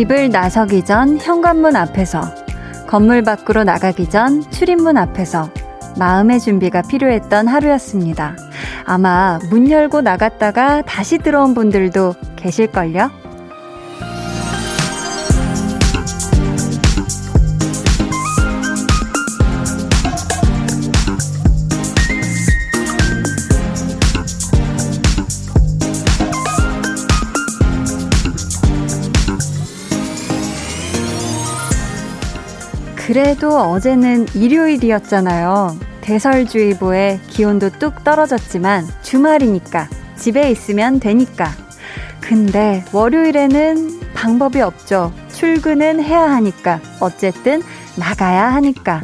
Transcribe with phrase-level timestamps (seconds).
[0.00, 2.22] 집을 나서기 전 현관문 앞에서,
[2.86, 5.50] 건물 밖으로 나가기 전 출입문 앞에서
[5.98, 8.34] 마음의 준비가 필요했던 하루였습니다.
[8.86, 13.19] 아마 문 열고 나갔다가 다시 들어온 분들도 계실걸요?
[33.12, 35.76] 그래도 어제는 일요일이었잖아요.
[36.00, 41.50] 대설주의보에 기온도 뚝 떨어졌지만 주말이니까 집에 있으면 되니까.
[42.20, 45.12] 근데 월요일에는 방법이 없죠.
[45.32, 46.78] 출근은 해야 하니까.
[47.00, 47.62] 어쨌든
[47.98, 49.02] 나가야 하니까.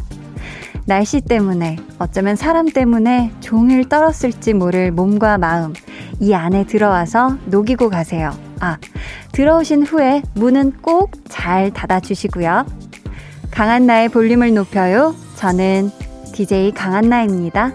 [0.84, 5.74] 날씨 때문에, 어쩌면 사람 때문에 종일 떨었을지 모를 몸과 마음.
[6.20, 8.30] 이 안에 들어와서 녹이고 가세요.
[8.60, 8.78] 아,
[9.32, 12.85] 들어오신 후에 문은 꼭 잘 닫아주시고요.
[13.56, 15.14] 강한나의 볼륨을 높여요.
[15.36, 15.88] 저는
[16.34, 17.72] DJ 강한나입니다.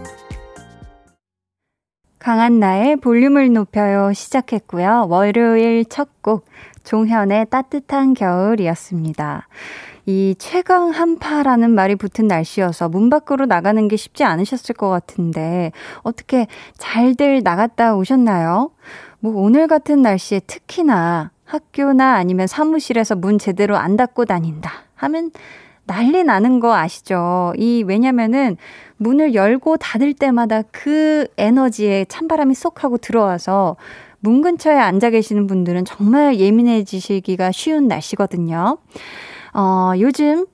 [2.20, 5.08] 강한나의 볼륨을 높여요 시작했고요.
[5.10, 6.46] 월요일 첫 곡
[6.84, 9.48] 종현의 따뜻한 겨울이었습니다.
[10.06, 15.72] 이 최강 한파라는 말이 붙은 날씨여서 문 밖으로 나가는 게 쉽지 않으셨을 것 같은데
[16.04, 16.46] 어떻게
[16.78, 18.70] 잘들 나갔다 오셨나요?
[19.20, 25.32] 뭐 오늘 같은 날씨에 특히나 학교나 아니면 사무실에서 문 제대로 안 닫고 다닌다 하면
[25.92, 27.54] 난리 나는 거 아시죠?
[27.58, 28.58] 이, 왜냐면은
[28.98, 33.76] 문을 열고 닫을 때마다 그 에너지에 찬바람이 쏙 하고 들어와서
[34.20, 38.78] 문 근처에 앉아 계시는 분들은 정말 예민해지시기가 쉬운 날씨거든요.
[39.54, 40.46] 어, 요즘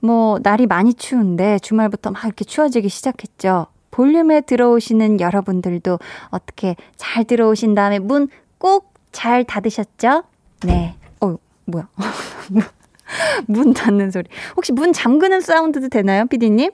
[0.00, 3.66] 뭐 날이 많이 추운데 주말부터 막 이렇게 추워지기 시작했죠.
[3.90, 5.98] 볼륨에 들어오시는 여러분들도
[6.28, 10.24] 어떻게 잘 들어오신 다음에 문 꼭 잘 닫으셨죠?
[10.64, 10.96] 네.
[11.20, 11.36] 어,
[11.66, 11.88] 뭐야.
[13.46, 14.28] 문 닫는 소리.
[14.56, 16.70] 혹시 문 잠그는 사운드도 되나요, 피디님?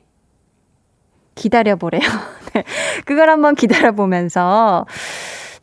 [1.35, 2.03] 기다려보래요.
[2.55, 2.65] 네.
[3.05, 4.87] 그걸 한번 기다려보면서.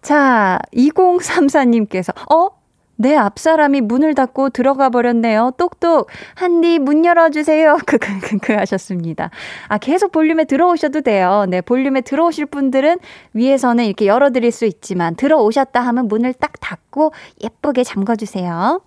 [0.01, 2.57] 자, 2034님께서, 어?
[2.99, 5.51] 내 앞사람이 문을 닫고 들어가 버렸네요.
[5.57, 6.07] 똑똑.
[6.33, 7.77] 한디 문 열어주세요.
[7.85, 9.29] 크크크크 하셨습니다.
[9.67, 11.45] 아, 계속 볼륨에 들어오셔도 돼요.
[11.47, 12.97] 네, 볼륨에 들어오실 분들은
[13.33, 17.13] 위에서는 이렇게 열어드릴 수 있지만 들어오셨다 하면 문을 딱 닫고
[17.43, 18.81] 예쁘게 잠궈주세요.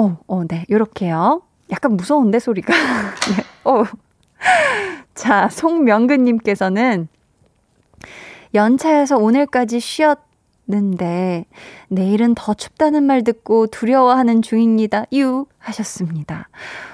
[0.00, 1.42] 어, 어, 네, 요렇게요.
[1.70, 2.72] 약간 무서운데, 소리가.
[3.36, 3.84] 네, 어.
[5.14, 7.08] 자, 송명근 님께서는
[8.54, 11.44] 연차여서 오늘까지 쉬었는데,
[11.88, 15.04] 내일은 더 춥다는 말 듣고 두려워하는 중입니다.
[15.12, 15.44] 유!
[15.58, 16.48] 하셨습니다.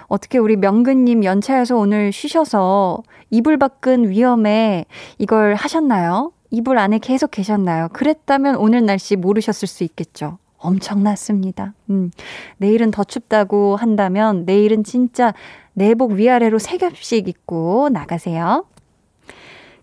[0.08, 4.84] 어떻게 우리 명근 님 연차여서 오늘 쉬셔서 이불 밖은 위험해
[5.18, 6.32] 이걸 하셨나요?
[6.50, 7.88] 이불 안에 계속 계셨나요?
[7.92, 10.38] 그랬다면 오늘 날씨 모르셨을 수 있겠죠.
[10.58, 11.74] 엄청났습니다.
[11.90, 12.10] 음,
[12.58, 15.34] 내일은 더 춥다고 한다면 내일은 진짜
[15.74, 18.64] 내복 위아래로 세 겹씩 입고 나가세요.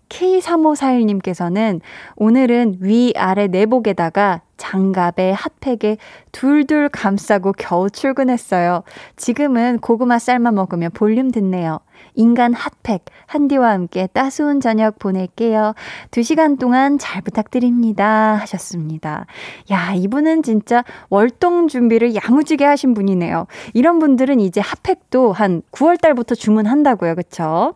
[0.08, 1.80] K3541님께서는
[2.16, 5.96] 오늘은 위아래 내복에다가 장갑에 핫팩에
[6.30, 8.82] 둘둘 감싸고 겨우 출근했어요.
[9.16, 11.80] 지금은 고구마 삶아 먹으며 볼륨 듣네요.
[12.14, 15.74] 인간 핫팩 한디와 함께 따스운 저녁 보낼게요.
[16.10, 18.34] 두 시간 동안 잘 부탁드립니다.
[18.36, 19.26] 하셨습니다.
[19.70, 23.46] 야, 이분은 진짜 월동 준비를 야무지게 하신 분이네요.
[23.72, 27.14] 이런 분들은 이제 핫팩도 한 9월 달부터 주문한다고요.
[27.14, 27.74] 그쵸?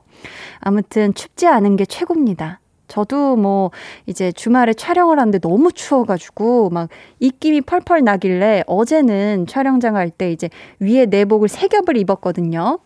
[0.60, 2.60] 아무튼 춥지 않은 게 최고입니다.
[2.88, 3.70] 저도 뭐
[4.06, 6.88] 이제 주말에 촬영을 하는데 너무 추워가지고 막
[7.20, 10.48] 입김이 펄펄 나길래 어제는 촬영장 갈 때 이제
[10.80, 12.78] 위에 내복을 세 겹을 입었거든요.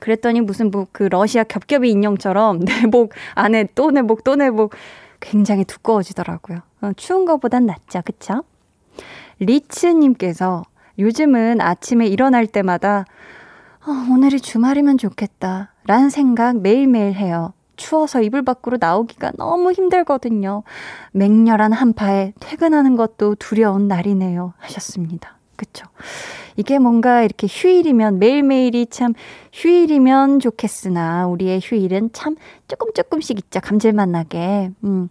[0.00, 4.74] 그랬더니 무슨 뭐 그 러시아 겹겹이 인형처럼 내복 안에 또 내복 또 내복
[5.20, 6.60] 굉장히 두꺼워지더라고요.
[6.82, 8.44] 어, 추운 것보단 낫죠, 그쵸?
[9.38, 10.62] 리츠님께서
[10.98, 13.04] 요즘은 아침에 일어날 때마다
[13.86, 17.52] 어, 오늘이 주말이면 좋겠다 라는 생각 매일매일 해요.
[17.76, 20.62] 추워서 이불 밖으로 나오기가 너무 힘들거든요.
[21.12, 24.54] 맹렬한 한파에 퇴근하는 것도 두려운 날이네요.
[24.58, 25.35] 하셨습니다.
[25.56, 25.86] 그쵸?
[26.56, 29.12] 이게 뭔가 이렇게 휴일이면 매일매일이 참
[29.52, 32.36] 휴일이면 좋겠으나 우리의 휴일은 참
[32.68, 33.60] 조금 조금씩 있죠.
[33.60, 34.70] 감질맛 나게.
[34.84, 35.08] 음.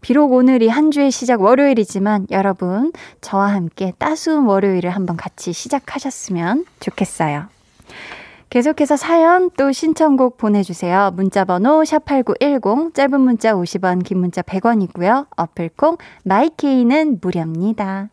[0.00, 7.46] 비록 오늘이 한 주의 시작 월요일이지만 여러분 저와 함께 따스운 월요일을 한번 같이 시작하셨으면 좋겠어요.
[8.50, 11.12] 계속해서 사연 또 신청곡 보내주세요.
[11.14, 15.26] 문자번호 샵8910 짧은 문자 50원 긴 문자 100원이고요.
[15.36, 18.10] 어플콩 마이케이는 무료입니다.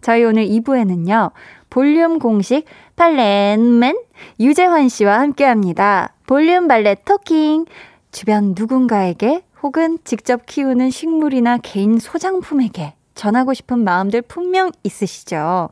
[0.00, 1.32] 저희 오늘 2부에는요,
[1.68, 2.64] 볼륨 공식
[2.96, 3.98] 발렌맨
[4.38, 6.14] 유재환 씨와 함께 합니다.
[6.26, 7.66] 볼륨 발레 토킹.
[8.12, 15.68] 주변 누군가에게 혹은 직접 키우는 식물이나 개인 소장품에게 전하고 싶은 마음들 분명 있으시죠?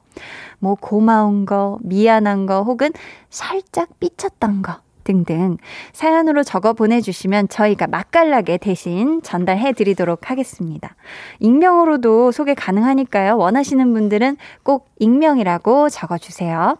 [0.58, 2.91] 뭐 고마운 거, 미안한 거, 혹은
[3.31, 4.81] 살짝 삐쳤던 거.
[5.08, 5.56] 등등
[5.94, 10.94] 사연으로 적어 보내주시면 저희가 맛깔나게 대신 전달해 드리도록 하겠습니다.
[11.40, 13.38] 익명으로도 소개 가능하니까요.
[13.38, 16.76] 원하시는 분들은 꼭 익명이라고 적어주세요.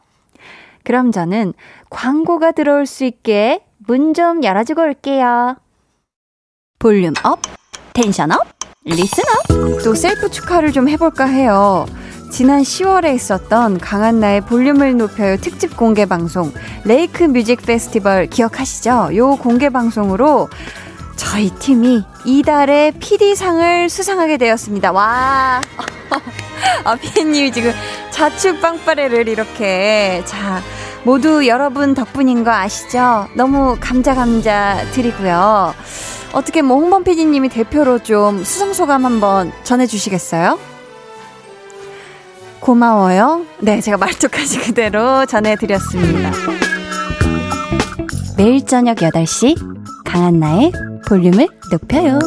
[0.85, 1.55] 그럼 저는
[1.89, 5.57] 광고가 들어올 수 있게 문 좀 열어주고 올게요.
[6.79, 7.41] Volume up,
[7.95, 8.47] tension up,
[8.85, 9.83] listen up.
[9.85, 11.87] 또 셀프 축하를 좀 해볼까 해요.
[12.31, 16.53] 지난 10월에 있었던 강한나의 볼륨을 높여요 특집 공개 방송
[16.85, 19.11] 레이크 뮤직 페스티벌 기억하시죠?
[19.17, 20.49] 요 공개 방송으로
[21.17, 24.93] 저희 팀이 이달의 PD상을 수상하게 되었습니다.
[24.93, 25.61] 와.
[26.85, 27.73] 아, 피디님이 지금
[28.11, 30.23] 자축 빵빠레를 이렇게.
[30.25, 30.63] 자,
[31.03, 33.27] 모두 여러분 덕분인 거 아시죠?
[33.35, 35.75] 너무 감자 감자 드리고요.
[36.33, 40.78] 어떻게 뭐 홍범 PD님이 대표로 좀 수상 소감 한번 전해주시겠어요?
[42.61, 43.45] 고마워요.
[43.61, 46.31] 네, 제가 말뚝하지 그대로 전해드렸습니다.
[48.37, 49.57] 매일 저녁 8시
[50.05, 50.73] 강한나의
[51.09, 52.19] 볼륨을 높여요.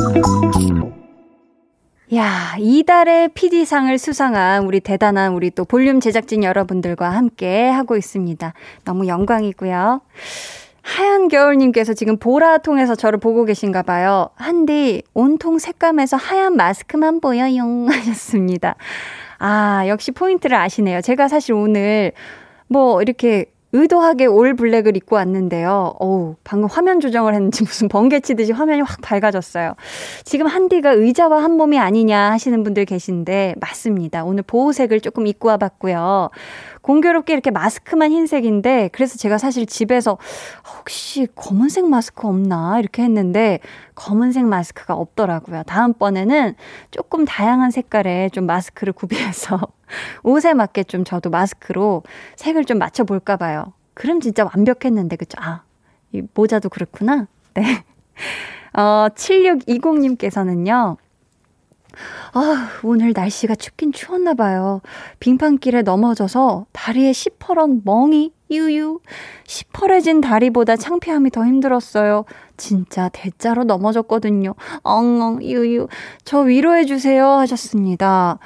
[2.13, 8.54] 야, 이달의 PD상을 수상한 우리 대단한 우리 또 볼륨 제작진 여러분들과 함께 하고 있습니다.
[8.84, 10.01] 너무 영광이고요.
[10.81, 14.30] 하얀 겨울님께서 지금 보라 통해서 저를 보고 계신가 봐요.
[14.36, 17.88] 한디, 온통 색감에서 하얀 마스크만 보여요.
[17.88, 18.75] 하셨습니다.
[19.43, 21.01] 아, 역시 포인트를 아시네요.
[21.01, 22.11] 제가 사실 오늘
[22.67, 25.95] 뭐 이렇게 의도하게 올 블랙을 입고 왔는데요.
[25.99, 29.73] 어우, 방금 화면 조정을 했는지 무슨 번개 치듯이 화면이 확 밝아졌어요.
[30.25, 34.25] 지금 한디가 의자와 한 몸이 아니냐 하시는 분들 계신데, 맞습니다.
[34.25, 36.29] 오늘 보호색을 조금 입고 와봤고요.
[36.81, 40.18] 공교롭게 이렇게 마스크만 흰색인데 그래서 제가 사실 집에서
[40.78, 43.60] 혹시 검은색 마스크 없나 이렇게 했는데
[43.95, 45.63] 검은색 마스크가 없더라고요.
[45.63, 46.56] 다음번에는
[46.89, 49.60] 조금 다양한 색깔의 좀 마스크를 구비해서
[50.24, 52.04] 옷에 맞게 좀 저도 마스크로
[52.36, 53.74] 색을 좀 맞춰 볼까 봐요.
[53.94, 55.38] 그럼 진짜 완벽했는데 그죠?
[55.39, 55.63] 아,
[56.12, 57.27] 이 모자도 그렇구나.
[57.54, 57.84] 네.
[58.74, 60.98] 어, 7620님께서는요.
[62.33, 64.81] 아, 오늘 날씨가 춥긴 추웠나 봐요.
[65.19, 68.99] 빙판길에 넘어져서 다리에 시퍼런 멍이 유유.
[69.47, 72.25] 시퍼레진 다리보다 창피함이 더 힘들었어요.
[72.57, 74.55] 진짜 대자로 넘어졌거든요.
[74.83, 75.88] 엉엉 유유.
[76.23, 78.39] 저 위로해 주세요 하셨습니다.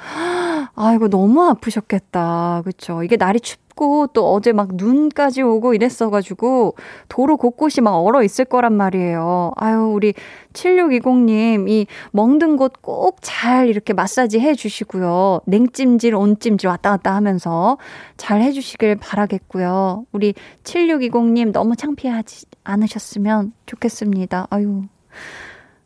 [0.74, 2.62] 아이고 너무 아프셨겠다.
[2.64, 3.02] 그쵸?
[3.02, 6.74] 이게 날이 춥 춥고 또 어제 막 눈까지 오고 이랬어가지고
[7.08, 9.52] 도로 곳곳이 막 얼어 있을 거란 말이에요.
[9.54, 10.14] 아유, 우리
[10.54, 15.42] 7620님, 이 멍든 곳 꼭 잘 이렇게 마사지 해 주시고요.
[15.46, 17.78] 냉찜질, 온찜질 왔다 갔다 하면서
[18.16, 20.06] 잘 해주시길 바라겠고요.
[20.12, 20.34] 우리
[20.64, 24.48] 7620님 너무 창피하지 않으셨으면 좋겠습니다.
[24.50, 24.82] 아유.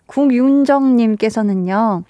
[0.06, 2.04] 국윤정님께서는요.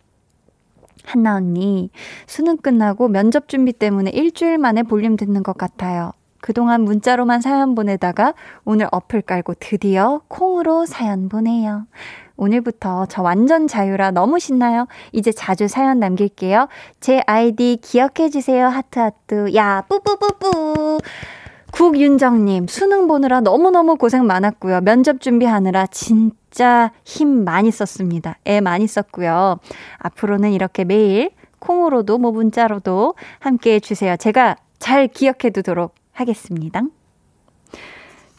[1.10, 1.90] 한나 언니,
[2.26, 6.12] 수능 끝나고 면접 준비 때문에 일주일 만에 볼륨 듣는 것 같아요.
[6.40, 8.34] 그동안 문자로만 사연 보내다가
[8.64, 11.86] 오늘 어플 깔고 드디어 콩으로 사연 보내요.
[12.36, 14.86] 오늘부터 저 완전 자유라 너무 신나요.
[15.12, 16.68] 이제 자주 사연 남길게요.
[17.00, 18.66] 제 아이디 기억해주세요.
[18.68, 19.54] 하트하트.
[19.54, 20.98] 야, 뿌뿌뿌뿌.
[21.72, 24.80] 국윤정님, 수능 보느라 너무너무 고생 많았고요.
[24.80, 26.39] 면접 준비하느라 진짜
[27.04, 28.36] 힘 많이 썼습니다.
[28.46, 29.58] 애 많이 썼고요.
[29.98, 34.16] 앞으로는 이렇게 매일 콩으로도 뭐 문자로도 함께 해주세요.
[34.16, 36.82] 제가 잘 기억해 두도록 하겠습니다.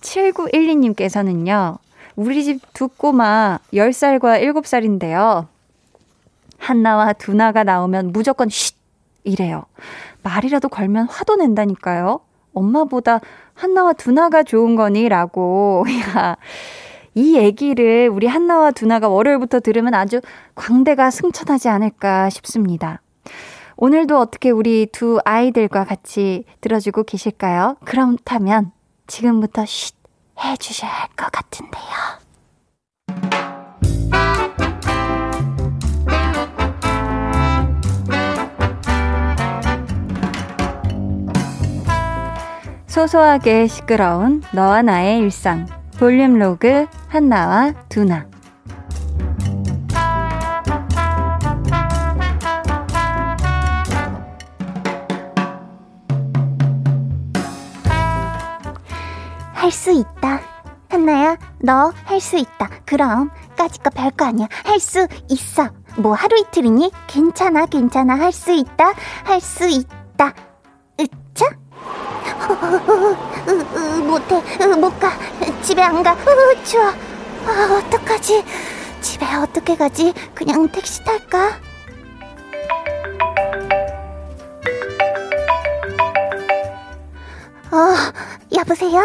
[0.01, 1.77] 7912님께서는요,
[2.15, 5.47] 우리 집 두 꼬마 10살과 7살인데요.
[6.57, 8.75] 한나와 두나가 나오면 무조건 쉿!
[9.23, 9.65] 이래요.
[10.23, 12.21] 말이라도 걸면 화도 낸다니까요.
[12.53, 13.19] 엄마보다
[13.53, 15.07] 한나와 두나가 좋은 거니?
[15.09, 15.85] 라고.
[16.17, 16.37] 야.
[17.13, 20.21] 이 얘기를 우리 한나와 두나가 월요일부터 들으면 아주
[20.55, 23.01] 광대가 승천하지 않을까 싶습니다.
[23.75, 27.77] 오늘도 어떻게 우리 두 아이들과 같이 들어주고 계실까요?
[27.83, 28.71] 그렇다면
[29.07, 29.95] 지금부터 쉿
[30.43, 31.81] 해주셔야 할 것 같은데요.
[42.87, 45.65] 소소하게 시끄러운 너와 나의 일상
[46.01, 48.25] 볼륨 로그 한나와 두나
[59.53, 60.41] 할 수 있다.
[60.89, 62.67] 한나야, 너 할 수 있다.
[62.87, 64.47] 그럼 까짓 거 별거 아니야.
[64.65, 65.69] 할 수 있어.
[65.97, 66.91] 뭐 하루 이틀이니?
[67.05, 68.15] 괜찮아, 괜찮아.
[68.15, 68.93] 할 수 있다.
[69.23, 69.67] 할 수.
[69.69, 70.33] 있다.
[70.99, 71.60] 으차?
[74.05, 75.09] 못해, 으, 못 가.
[75.61, 76.13] 집에 안 가.
[76.13, 76.85] 으, 추워.
[76.87, 78.43] 아, 어떡하지?
[79.01, 80.13] 집에 어떻게 가지?
[80.35, 81.59] 그냥 택시 탈까?
[87.71, 89.01] 어, 여보세요?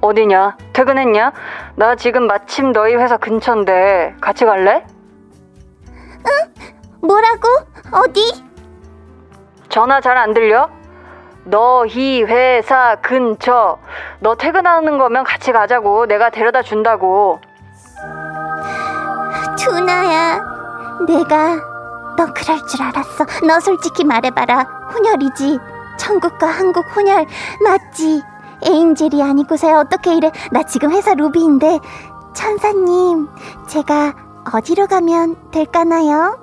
[0.00, 0.56] 어디냐?
[0.74, 1.32] 퇴근했냐?
[1.76, 4.84] 나 지금 마침 너희 회사 근처인데 같이 갈래?
[6.26, 6.54] 응?
[7.00, 7.48] 뭐라고?
[7.92, 8.44] 어디?
[9.70, 10.68] 전화 잘 안 들려?
[11.44, 13.78] 너희 회사 근처.
[14.20, 16.06] 너 퇴근하는 거면 같이 가자고.
[16.06, 17.40] 내가 데려다 준다고.
[19.58, 20.40] 준아야,
[21.06, 21.56] 내가
[22.16, 23.24] 너 그럴 줄 알았어.
[23.46, 24.66] 너 솔직히 말해봐라.
[24.94, 25.58] 혼혈이지.
[25.98, 27.26] 천국과 한국 혼혈
[27.62, 28.22] 맞지?
[28.66, 30.30] 에인젤이 아니고서야 어떻게 이래?
[30.50, 31.78] 나 지금 회사 루비인데
[32.34, 33.28] 천사님,
[33.68, 34.14] 제가
[34.52, 36.38] 어디로 가면 될까나요?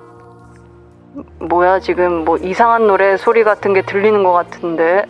[1.40, 5.04] 뭐야 지금 뭐 이상한 노래 소리 같은 게 들리는 것 같은데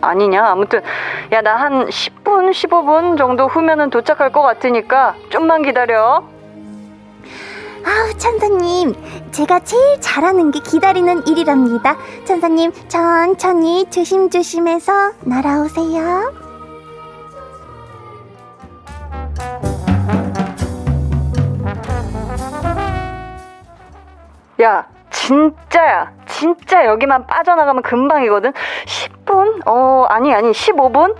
[0.00, 0.44] 아니냐?
[0.46, 0.80] 아무튼
[1.32, 6.22] 야 나 한 10분 15분 정도 후면은 도착할 것 같으니까 좀만 기다려.
[7.84, 8.94] 아우 천사님
[9.30, 11.96] 제가 제일 잘하는 게 기다리는 일이랍니다.
[12.24, 16.32] 천사님 천천히 조심조심해서 날아오세요.
[24.60, 24.88] 야
[25.28, 26.10] 진짜야.
[26.26, 28.54] 진짜 여기만 빠져나가면 금방이거든.
[28.86, 29.66] 10분?
[29.66, 31.14] 어, 아니, 아니, 15분?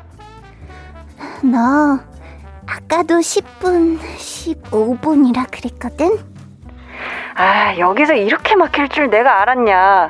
[1.43, 1.99] 너,
[2.67, 6.19] 아까도 10분, 15분이라 그랬거든?
[7.35, 10.09] 아, 여기서 이렇게 막힐 줄 내가 알았냐.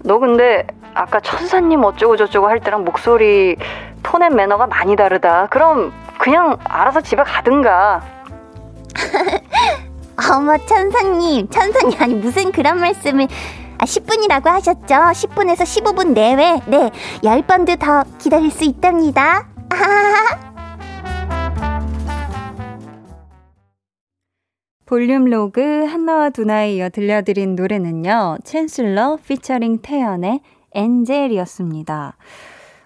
[0.00, 3.56] 너 근데 아까 천사님 어쩌고저쩌고 할 때랑 목소리,
[4.02, 5.46] tone and manner가 많이 다르다.
[5.46, 8.02] 그럼 그냥 알아서 집에 가든가.
[10.28, 11.48] 어머 천사님.
[11.48, 13.26] 천사님 아니 무슨 그런 말씀을.
[13.78, 14.86] 아 10분이라고 하셨죠?
[14.86, 16.60] 10분에서 15분 내외?
[16.66, 16.90] 네.
[17.22, 19.48] 10번도 더 기다릴 수 있답니다.
[24.86, 30.40] 볼륨 로그 한나와 두나에 이어 들려드린 노래는요 챈슬러 피처링 태연의
[30.72, 32.16] 엔젤이었습니다.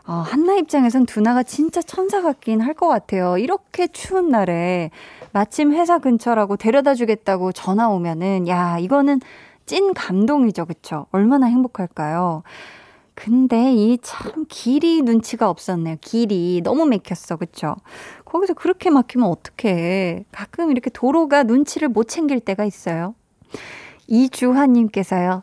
[0.06, 3.38] 어, 한나 입장에선 두나가 진짜 천사 같긴 할 것 같아요.
[3.38, 4.90] 이렇게 추운 날에
[5.34, 9.20] 마침 회사 근처라고 데려다 주겠다고 전화 오면은, 야, 이거는
[9.66, 10.64] 찐 감동이죠.
[10.66, 11.06] 그쵸?
[11.10, 12.44] 얼마나 행복할까요?
[13.16, 15.96] 근데 이 참 길이 눈치가 없었네요.
[16.00, 17.36] 길이 너무 막혔어.
[17.36, 17.74] 그쵸?
[18.24, 20.24] 거기서 그렇게 막히면 어떡해.
[20.30, 23.16] 가끔 이렇게 도로가 눈치를 못 챙길 때가 있어요.
[24.06, 25.42] 이주환님께서요.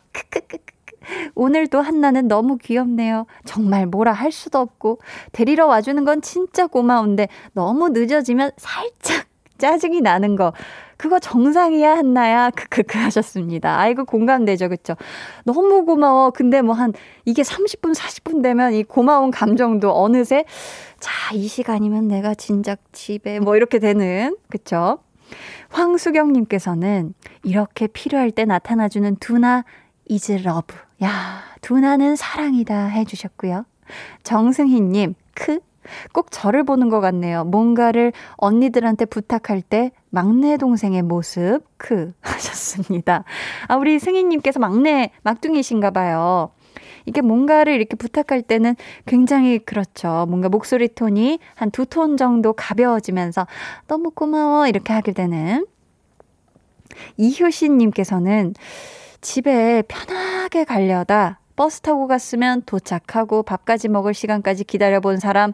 [1.34, 3.26] 오늘도 한나는 너무 귀엽네요.
[3.44, 5.00] 정말 뭐라 할 수도 없고
[5.32, 9.26] 데리러 와주는 건 진짜 고마운데 너무 늦어지면 살짝
[9.62, 10.52] 짜증이 나는 거.
[10.96, 12.50] 그거 정상이야, 한나야.
[12.50, 13.78] 크크크 하셨습니다.
[13.78, 14.68] 아이고, 공감되죠.
[14.68, 14.96] 그쵸?
[15.44, 16.30] 너무 고마워.
[16.30, 16.92] 근데 뭐 한,
[17.24, 20.44] 이게 30분, 40분 되면 이 고마운 감정도 어느새,
[20.98, 24.98] 자, 이 시간이면 내가 진작 집에 뭐 이렇게 되는, 그쵸?
[25.70, 27.14] 황수경님께서는
[27.44, 29.64] 이렇게 필요할 때 나타나주는 두나
[30.08, 30.74] is love.
[31.04, 33.64] 야, 두나는 사랑이다 해주셨고요.
[34.24, 35.60] 정승희님, 크?
[36.12, 37.44] 꼭 저를 보는 것 같네요.
[37.44, 42.12] 뭔가를 언니들한테 부탁할 때 막내 동생의 모습, 크.
[42.22, 43.24] 하셨습니다.
[43.68, 46.50] 아, 우리 승희님께서 막내, 막둥이신가 봐요.
[47.04, 50.24] 이게 뭔가를 이렇게 부탁할 때는 굉장히 그렇죠.
[50.28, 53.46] 뭔가 목소리 톤이 한 두 톤 정도 가벼워지면서
[53.88, 55.66] 너무 고마워 이렇게 하게 되는
[57.16, 58.54] 이효신님께서는
[59.20, 65.52] 집에 편하게 가려다 버스 타고 갔으면 도착하고 밥까지 먹을 시간까지 기다려본 사람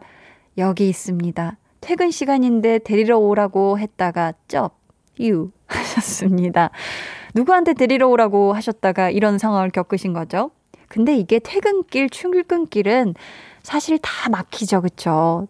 [0.57, 1.57] 여기 있습니다.
[1.81, 4.77] 퇴근 시간인데 데리러 오라고 했다가 쩝,
[5.19, 6.71] 유 하셨습니다.
[7.35, 10.51] 누구한테 데리러 오라고 하셨다가 이런 상황을 겪으신 거죠?
[10.87, 13.13] 근데 이게 퇴근길, 출근길은
[13.61, 15.47] 사실 다 막히죠, 그쵸?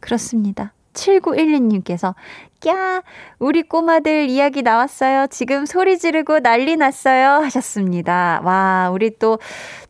[0.00, 0.72] 그렇습니다.
[0.92, 2.14] 7912님께서
[2.60, 3.02] 꺄,
[3.38, 5.28] 우리 꼬마들 이야기 나왔어요.
[5.30, 7.42] 지금 소리 지르고 난리 났어요.
[7.42, 8.40] 하셨습니다.
[8.44, 9.38] 와, 우리 또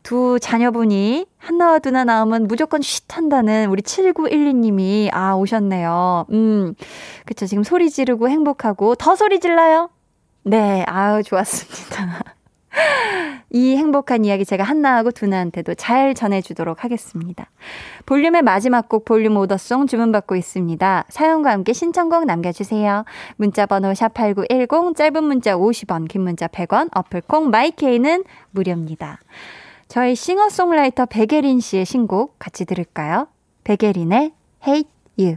[0.02, 6.26] 두 자녀분이 하나와 두나 나오면 무조건 쉿 한다는 우리 7912님이 아, 오셨네요.
[6.30, 6.74] 음,
[7.26, 7.46] 그쵸.
[7.46, 9.90] 지금 소리 지르고 행복하고 더 소리 질러요?
[10.42, 12.36] 네, 아우, 좋았습니다.
[13.52, 17.50] 이 행복한 이야기 제가 한나하고 두나한테도 잘 전해주도록 하겠습니다.
[18.06, 21.04] 볼륨의 마지막 곡 볼륨 오더송 주문받고 있습니다.
[21.08, 23.04] 사연과 함께 신청곡 남겨주세요.
[23.36, 29.18] 문자번호 샵8910 짧은 문자 50원 긴 문자 100원 어플콩 마이케이는 무료입니다.
[29.88, 33.26] 저희 싱어송라이터 백예린 씨의 신곡 같이 들을까요?
[33.64, 34.32] 백예린의
[34.66, 35.36] Hate You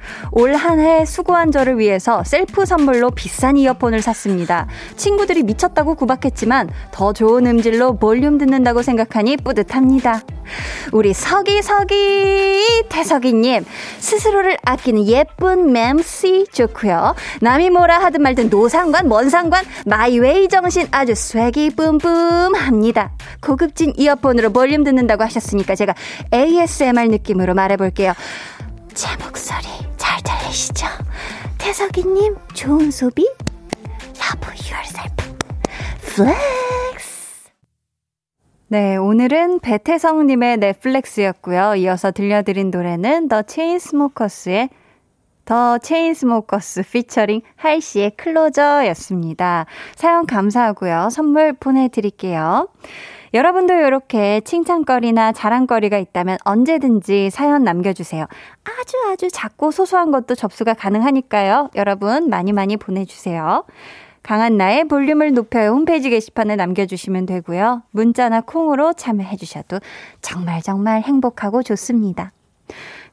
[0.31, 4.67] 올 한 해 수고한 저를 위해서 셀프 선물로 비싼 이어폰을 샀습니다.
[4.95, 10.21] 친구들이 미쳤다고 구박했지만 더 좋은 음질로 볼륨 듣는다고 생각하니 뿌듯합니다.
[10.91, 13.65] 우리 서기 서기 태석이님
[13.99, 17.15] 스스로를 아끼는 예쁜 맴씨 좋고요.
[17.41, 23.11] 남이 뭐라 하든 말든 노상관 뭔 상관 my way 정신 아주 swag이 뿜뿜합니다.
[23.41, 25.93] 고급진 이어폰으로 볼륨 듣는다고 하셨으니까 제가
[26.33, 28.13] ASMR 느낌으로 말해볼게요.
[28.93, 29.90] 제 목소리
[30.51, 30.87] 잘 들리시죠?
[31.57, 33.25] 태석이님 좋은 소비
[34.19, 35.15] Love yourself
[36.01, 37.49] flex
[38.67, 41.75] 네, 오늘은 배태성님의 Netflex였고요.
[41.75, 44.69] 이어서 들려드린 노래는 The Chainsmokers의
[45.45, 49.65] The Chainsmokers featuring Halsey의 Closer였습니다.
[49.95, 51.09] 사연 감사하고요.
[51.11, 52.69] 선물 보내드릴게요.
[53.33, 58.25] 여러분도 이렇게 칭찬거리나 자랑거리가 있다면 언제든지 사연 남겨주세요.
[58.63, 61.69] 아주 아주 작고 소소한 것도 접수가 가능하니까요.
[61.75, 63.63] 여러분 많이 많이 보내주세요.
[64.23, 67.83] 강한 나의 볼륨을 높여요 홈페이지 게시판에 남겨주시면 되고요.
[67.91, 69.79] 문자나 콩으로 참여해 주셔도
[70.21, 72.31] 정말 정말 행복하고 좋습니다.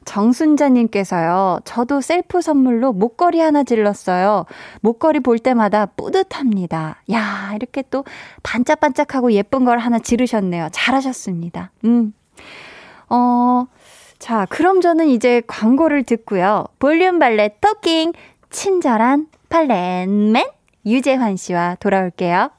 [0.09, 4.45] 정순자님께서요, 저도 셀프 선물로 목걸이 하나 질렀어요.
[4.81, 7.03] 목걸이 볼 때마다 뿌듯합니다.
[7.11, 8.03] 야, 이렇게 또
[8.41, 10.69] 반짝반짝하고 예쁜 걸 하나 지르셨네요.
[10.71, 11.71] 잘하셨습니다.
[11.85, 12.13] 음.
[13.09, 13.67] 어,
[14.17, 16.65] 자, 그럼 저는 이제 광고를 듣고요.
[16.79, 18.13] 볼륨 발레 토킹,
[18.49, 20.43] 친절한 발렌맨
[20.87, 22.49] 유재환 씨와 돌아올게요.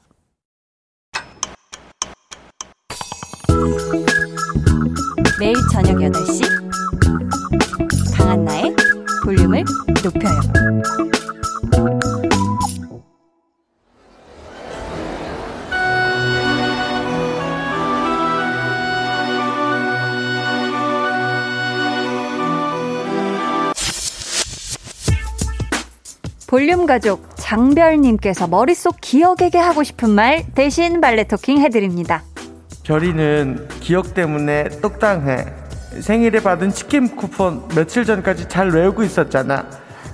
[5.40, 6.49] 매일 저녁 8시
[8.30, 8.76] 강한나의
[9.24, 9.64] 볼륨을
[10.04, 10.40] 높여요.
[26.46, 32.22] 볼륨 가족 장별님께서 머릿속 기억에게 하고 싶은 말 대신 발레 토킹 해드립니다.
[32.84, 35.59] 별이는 기억 때문에 똑당해.
[36.00, 39.66] 생일에 받은 치킨 쿠폰 며칠 전까지 잘 외우고 있었잖아.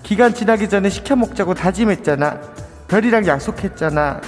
[0.02, 2.40] 기간 지나기 전에 시켜 먹자고 다짐했잖아.
[2.88, 4.20] 별이랑 약속했잖아.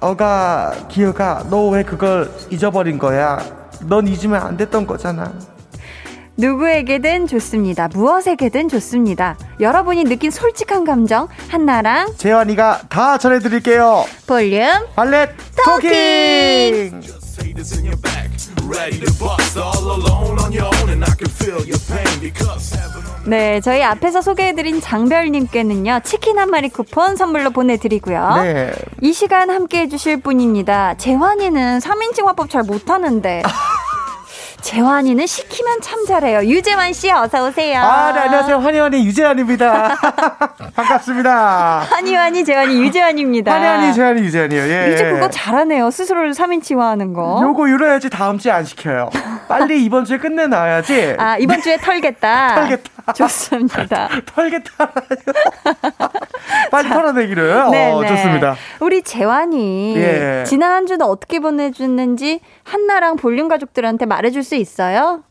[0.00, 3.38] 어가 기어가 너 왜 그걸 잊어버린 거야?
[3.82, 5.32] 넌 잊으면 안 됐던 거잖아.
[6.36, 7.88] 누구에게든 좋습니다.
[7.88, 9.36] 무엇에게든 좋습니다.
[9.60, 14.04] 여러분이 느낀 솔직한 감정 한나랑 재환이가 다 전해드릴게요.
[14.26, 15.30] 볼륨 발렛
[15.64, 17.21] 토킹.
[23.24, 28.34] 네, 저희 앞에서 소개해드린 장별님께는요, 치킨 한 마리 쿠폰 선물로 보내드리고요.
[28.42, 28.72] 네.
[29.00, 30.94] 이 시간 함께 해주실 분입니다.
[30.96, 33.42] 재환이는 3인칭 화법 잘 못하는데.
[34.62, 36.44] 재환이는 시키면 참 잘해요.
[36.48, 37.80] 유재환 씨 어서 오세요.
[37.80, 38.58] 아, 네, 안녕하세요.
[38.58, 39.96] 환희환희 유재환입니다.
[40.74, 41.80] 반갑습니다.
[41.90, 43.52] 환희환희 재환이 유재환입니다.
[43.52, 44.60] 환희환희 재환이 유재환이요.
[44.62, 44.92] 예.
[44.94, 45.90] 이제 그거 잘하네요.
[45.90, 47.40] 스스로를 3인칭화 하는 거.
[47.42, 49.10] 요거 이뤄야지 다음 주에 안 시켜요.
[49.48, 51.16] 빨리 이번 주에 끝내놔야지.
[51.18, 52.54] 아, 이번 주에 털겠다.
[52.62, 53.12] 털겠다.
[53.14, 54.08] 좋습니다.
[54.32, 54.92] 털겠다.
[56.70, 57.70] 빨리 털어내기를.
[57.72, 58.08] 네, 어, 네.
[58.08, 58.54] 좋습니다.
[58.78, 60.44] 우리 재환이 예.
[60.46, 65.22] 지난 한 주도 어떻게 보내줬는지 한나랑 볼륨 가족들한테 말해줄 수 있어요?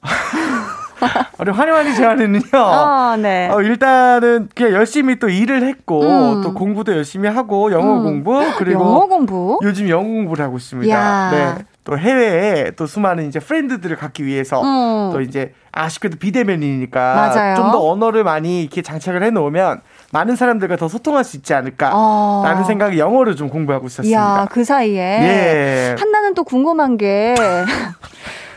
[1.39, 2.43] 우리 환희환희 재환이는요.
[2.53, 3.49] 어, 네.
[3.49, 6.41] 어, 일단은 그냥 열심히 또 일을 했고 음.
[6.43, 8.03] 또 공부도 열심히 하고 영어 음.
[8.03, 9.59] 공부 그리고 영어 공부?
[9.63, 10.93] 요즘 영어 공부를 하고 있습니다.
[10.95, 11.31] 야.
[11.31, 11.65] 네.
[11.83, 15.11] 또 해외에 또 수많은 이제 프렌드들을 갖기 위해서 음.
[15.11, 17.55] 또 이제 아쉽게도 비대면이니까.
[17.55, 19.81] 좀 더 언어를 많이 이렇게 장착을 해 놓으면
[20.11, 22.63] 많은 사람들과 더 소통할 수 있지 않을까라는 어.
[22.67, 24.37] 생각에 영어를 좀 공부하고 있었습니다.
[24.41, 24.99] 이야, 그 사이에.
[24.99, 25.95] 예.
[25.97, 27.33] 한나는 또 궁금한 게.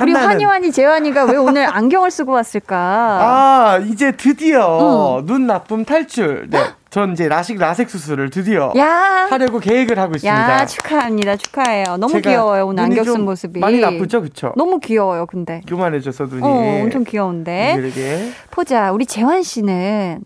[0.00, 2.76] 우리 환희환이 재환이가 왜 오늘 안경을 쓰고 왔을까?
[2.76, 5.26] 아, 이제 드디어 음.
[5.26, 6.46] 눈 나쁨 탈출.
[6.50, 6.58] 네.
[6.90, 10.60] 전 이제 라식 라섹 수술을 드디어 야, 하려고 계획을 하고 있습니다.
[10.60, 11.36] 야, 축하합니다.
[11.36, 11.96] 축하해요.
[11.96, 12.66] 너무 귀여워요.
[12.66, 13.60] 오늘 안경 쓴좀 모습이.
[13.60, 14.52] 많이 나쁘죠, 그쵸?
[14.58, 15.62] 너무 귀여워요, 근데.
[15.66, 16.42] 교만해져서 눈이.
[16.42, 17.76] 어, 엄청 귀여운데.
[17.78, 18.30] 이렇게.
[18.50, 18.92] 보자.
[18.92, 20.20] 우리 재환 씨는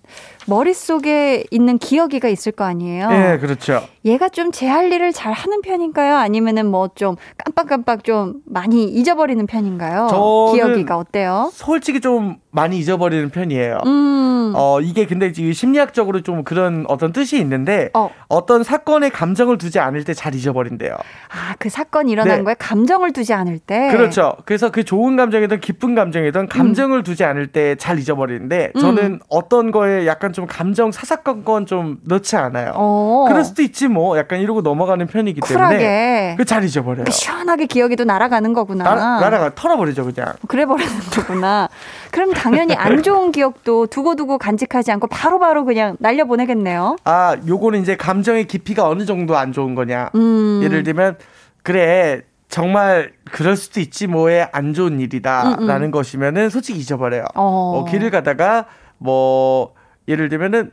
[0.47, 3.09] 머릿속에 있는 기억이가 있을 거 아니에요?
[3.11, 3.83] 예, 그렇죠.
[4.05, 6.17] 얘가 좀 제 할 일을 잘 하는 편인가요?
[6.17, 10.07] 아니면은 뭐 좀 깜빡깜빡 좀 많이 잊어버리는 편인가요?
[10.55, 11.51] 기억이가 어때요?
[11.53, 13.81] 솔직히 좀 많이 잊어버리는 편이에요.
[13.85, 14.27] 음.
[14.47, 14.53] 음.
[14.55, 18.11] 어, 이게 근데 지금 심리학적으로 좀 그런 어떤 뜻이 있는데 어.
[18.47, 20.93] 떤 사건에 감정을 두지 않을 때 잘 잊어버린대요.
[20.93, 22.45] 아, 그 사건이 일어난 네.
[22.45, 23.89] 거에 감정을 두지 않을 때?
[23.91, 24.35] 그렇죠.
[24.45, 27.03] 그래서 그 좋은 감정이든 기쁜 감정이든 감정을 음.
[27.03, 29.19] 두지 않을 때 잘 잊어버리는데 저는 음.
[29.29, 32.73] 어떤 거에 약간 좀 감정 사사건건 좀 넣지 않아요.
[32.77, 33.25] 오.
[33.25, 33.25] 어.
[33.27, 35.79] 그럴 수도 있지 뭐 약간 이러고 넘어가는 편이기 쿨하게.
[35.79, 37.05] 때문에 그 잘 잊어버려요.
[37.05, 38.85] 그 시원하게 기억이 또 날아가는 거구나.
[38.85, 40.35] 나, 날 아가 털어버리죠 그냥.
[40.47, 41.69] 그래 버리는 거구나.
[42.11, 46.97] 그럼 당연히 안 좋은 기억도 두고두고 간직하지 않고 바로바로 바로 그냥 날려보내겠네요.
[47.05, 50.11] 아, 요거는 이제 감정의 깊이가 어느 정도 안 좋은 거냐.
[50.15, 50.61] 음.
[50.63, 51.17] 예를 들면,
[51.63, 55.91] 그래, 정말 그럴 수도 있지 뭐에 안 좋은 일이다라는 음, 음.
[55.91, 57.25] 것이면은 솔직히 잊어버려요.
[57.35, 57.73] 어.
[57.75, 58.67] 뭐 길을 가다가
[58.99, 59.73] 뭐
[60.09, 60.71] 예를 들면은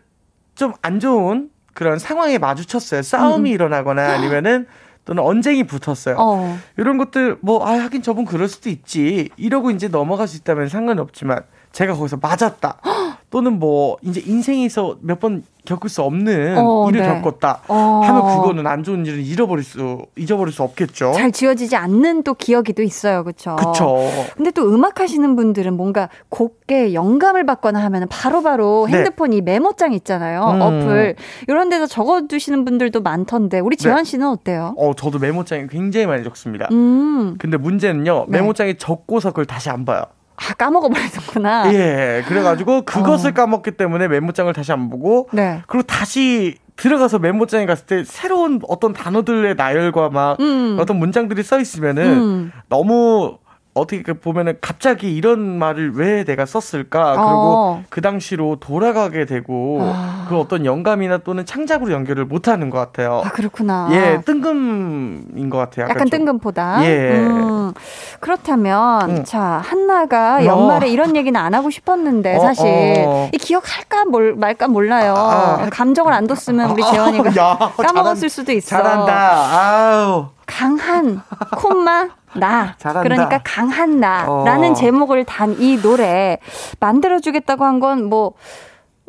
[0.56, 3.02] 좀 안 좋은 그런 상황에 마주쳤어요.
[3.02, 3.54] 싸움이 음.
[3.54, 4.68] 일어나거나 아니면은
[5.06, 6.16] 또는 언쟁이 붙었어요.
[6.20, 6.58] 어.
[6.78, 11.00] 이런 것들 뭐 아 하긴 저분 그럴 수도 있지 이러고 이제 넘어갈 수 있다면 상관
[11.00, 11.42] 없지만
[11.72, 12.80] 제가 거기서 맞았다.
[13.34, 17.08] 또는 뭐 이제 인생에서 몇 번 겪을 수 없는 어, 일을 네.
[17.08, 18.02] 겪었다 어.
[18.04, 21.14] 하면 그거는 안 좋은 일은 잃어버릴 수 잊어버릴 수 없겠죠.
[21.16, 23.56] 잘 지워지지 않는 또 기억이 또 있어요, 그렇죠.
[23.56, 23.98] 그렇죠.
[24.36, 28.98] 근데 또 음악 하시는 분들은 뭔가 곡에 영감을 받거나 하면 바로바로 네.
[28.98, 30.62] 핸드폰이 메모장 있잖아요, 음.
[30.62, 31.16] 어플
[31.48, 33.84] 이런 데서 적어두시는 분들도 많던데 우리 네.
[33.84, 34.74] 재환 씨는 어때요?
[34.78, 36.68] 어, 저도 메모장에 굉장히 많이 적습니다.
[36.74, 37.36] 음.
[37.40, 38.40] 근데 문제는요, 네.
[38.40, 40.04] 메모장에 적고서 그걸 다시 안 봐요.
[40.36, 41.74] 아, 까먹어버리는구나.
[41.74, 42.24] 예.
[42.28, 43.34] 그래가지고 그것을 어.
[43.34, 45.62] 까먹기 때문에 메모장을 다시 안 보고, 네.
[45.68, 50.78] 그리고 다시 들어가서 메모장에 갔을 때 새로운 어떤 단어들의 나열과 막 음.
[50.80, 52.52] 어떤 문장들이 써 있으면은 음.
[52.68, 53.38] 너무
[53.74, 57.84] 어떻게 그 보면은 갑자기 이런 말을 왜 내가 썼을까 그리고 어.
[57.90, 60.28] 그 당시로 돌아가게 되고 아.
[60.30, 63.22] 그 어떤 영감이나 또는 창작으로 연결을 못하는 것 같아요.
[63.26, 63.90] 아 그렇구나.
[63.92, 65.86] 예, 뜬금인 것 같아요.
[65.86, 66.86] 약간, 약간 뜬금보다.
[66.86, 67.18] 예.
[67.18, 67.74] 음.
[68.20, 69.24] 그렇다면 음.
[69.24, 70.46] 자 한나가 어.
[70.46, 72.66] 연말에 이런 얘기는 안 하고 싶었는데 어, 사실
[73.08, 73.30] 어.
[73.34, 75.16] 이 기억할까 뭘 말까 몰라요.
[75.16, 75.70] 아, 아.
[75.72, 78.70] 감정을 안 뒀으면 우리 재원이가 까먹었을 수도 있어.
[78.70, 79.14] 잘한다.
[79.52, 80.28] 아우.
[80.46, 81.22] 강한
[81.58, 82.76] 콤마 나.
[82.78, 83.04] 잘한다.
[83.04, 84.74] 그러니까 강한 나라는 어.
[84.74, 86.38] 제목을 단 이 노래
[86.80, 88.34] 만들어주겠다고 한 건 뭐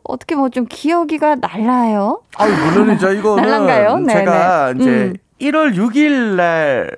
[0.04, 2.20] 어떻게 뭐 좀 기억이가 날라요?
[2.36, 3.12] 아 물론이죠.
[3.14, 3.98] 이거는 날란가요?
[4.00, 4.80] 네, 제가 네.
[4.82, 5.14] 이제 음.
[5.40, 6.90] 1월 6일 날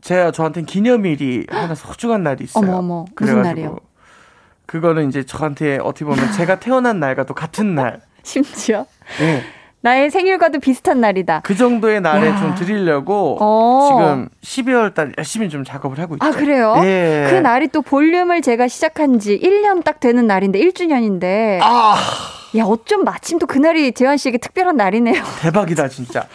[0.00, 2.64] 제가 저한테 기념일이 하나 소중한 날이 있어요.
[2.64, 3.78] 어머 어머 무슨 날이요?
[4.66, 8.00] 그거는 이제 저한테 어떻게 보면 제가 태어난 날과 또 같은 날.
[8.22, 8.86] 심지어?
[9.18, 9.42] 네.
[9.82, 11.40] 나의 생일과도 비슷한 날이다.
[11.42, 12.38] 그 정도의 날에 야.
[12.38, 13.88] 좀 드리려고 어.
[13.90, 16.24] 지금 12월 달 열심히 좀 작업을 하고 있죠.
[16.24, 16.76] 아, 그래요?
[16.84, 17.26] 예.
[17.28, 21.58] 그 날이 또 볼륨을 제가 시작한 지 1년 딱 되는 날인데 1주년인데.
[21.62, 21.96] 아.
[22.56, 25.22] 야, 어쩜 마침 또 그날이 재환 씨에게 특별한 날이네요.
[25.40, 26.26] 대박이다, 진짜.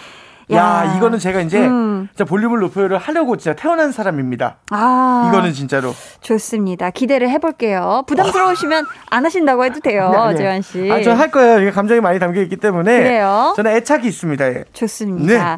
[0.51, 2.07] 야, 야 이거는 제가 이제 음.
[2.09, 4.57] 진짜 볼륨을 높여를 하려고 진짜 태어난 사람입니다.
[4.71, 6.89] 아, 이거는 진짜로 좋습니다.
[6.89, 8.03] 기대를 해볼게요.
[8.07, 10.37] 부담스러우시면 안 하신다고 해도 돼요, 네, 네.
[10.37, 10.89] 재환 씨.
[10.91, 11.59] 아, 저는 할 거예요.
[11.59, 12.97] 이게 감정이 많이 담겨 있기 때문에.
[12.97, 13.53] 그래요.
[13.55, 14.47] 저는 애착이 있습니다.
[14.47, 14.63] 예.
[14.73, 15.57] 좋습니다.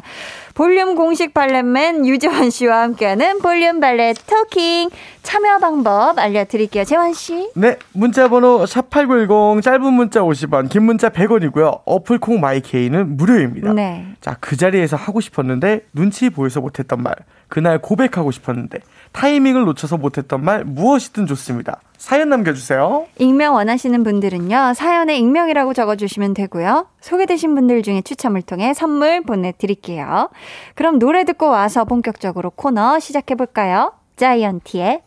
[0.60, 4.90] 볼륨 공식 발렛맨 유재환 씨와 함께하는 볼륨 발렛 토킹
[5.22, 6.84] 참여 방법 알려드릴게요.
[6.84, 7.50] 재환 씨.
[7.54, 11.80] 네, 문자번호 샵 8910 짧은 문자 50원, 긴 문자 100원이고요.
[11.86, 13.72] 어플 콩 마이케이는 무료입니다.
[13.72, 14.04] 네.
[14.20, 17.14] 자, 그 자리에서 하고 싶었는데 눈치 보여서 못했던 말,
[17.48, 18.80] 그날 고백하고 싶었는데
[19.12, 21.80] 타이밍을 놓쳐서 못했던 말 무엇이든 좋습니다.
[21.96, 23.06] 사연 남겨주세요.
[23.18, 24.72] 익명 원하시는 분들은요.
[24.74, 26.86] 사연에 익명이라고 적어주시면 되고요.
[27.00, 30.30] 소개되신 분들 중에 추첨을 통해 선물 보내드릴게요.
[30.74, 33.92] 그럼 노래 듣고 와서 본격적으로 코너 시작해볼까요?
[34.16, 35.02] 자이언티의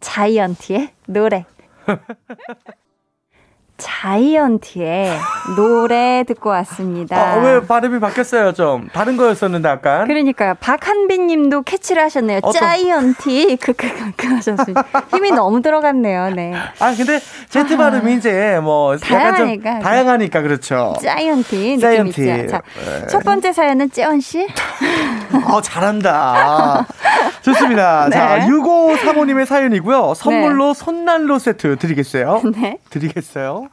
[0.00, 1.44] 자이언티의 노래.
[3.80, 5.18] 자이언티의
[5.56, 7.16] 노래 듣고 왔습니다.
[7.16, 8.88] 아, 왜 발음이 바뀌었어요, 좀?
[8.92, 10.06] 다른 거였었는데, 약간.
[10.06, 10.54] 그러니까요.
[10.60, 12.38] 박한빈 님도 캐치를 하셨네요.
[12.42, 12.52] 어떤...
[12.60, 13.56] 자이언티.
[13.60, 14.74] 크크크크 하셨어요.
[15.10, 16.52] 힘이 너무 들어갔네요, 네.
[16.78, 18.96] 아, 근데 제트 발음이 이제 뭐.
[18.96, 19.80] 다양하니까.
[19.80, 20.94] 다양하니까, 그렇죠.
[21.02, 21.78] 자이언티.
[21.78, 22.20] 자이언티.
[22.20, 22.48] 느낌 있죠.
[22.48, 23.06] 자, 네.
[23.08, 24.46] 첫 번째 사연은 째언씨.
[25.48, 26.86] 어, 잘한다.
[27.42, 28.08] 좋습니다.
[28.10, 28.16] 네.
[28.16, 30.14] 자, 6호 사모님의 사연이고요.
[30.14, 30.78] 선물로 네.
[30.78, 32.42] 손난로 세트 드리겠어요?
[32.54, 32.78] 네.
[32.90, 33.68] 드리겠어요?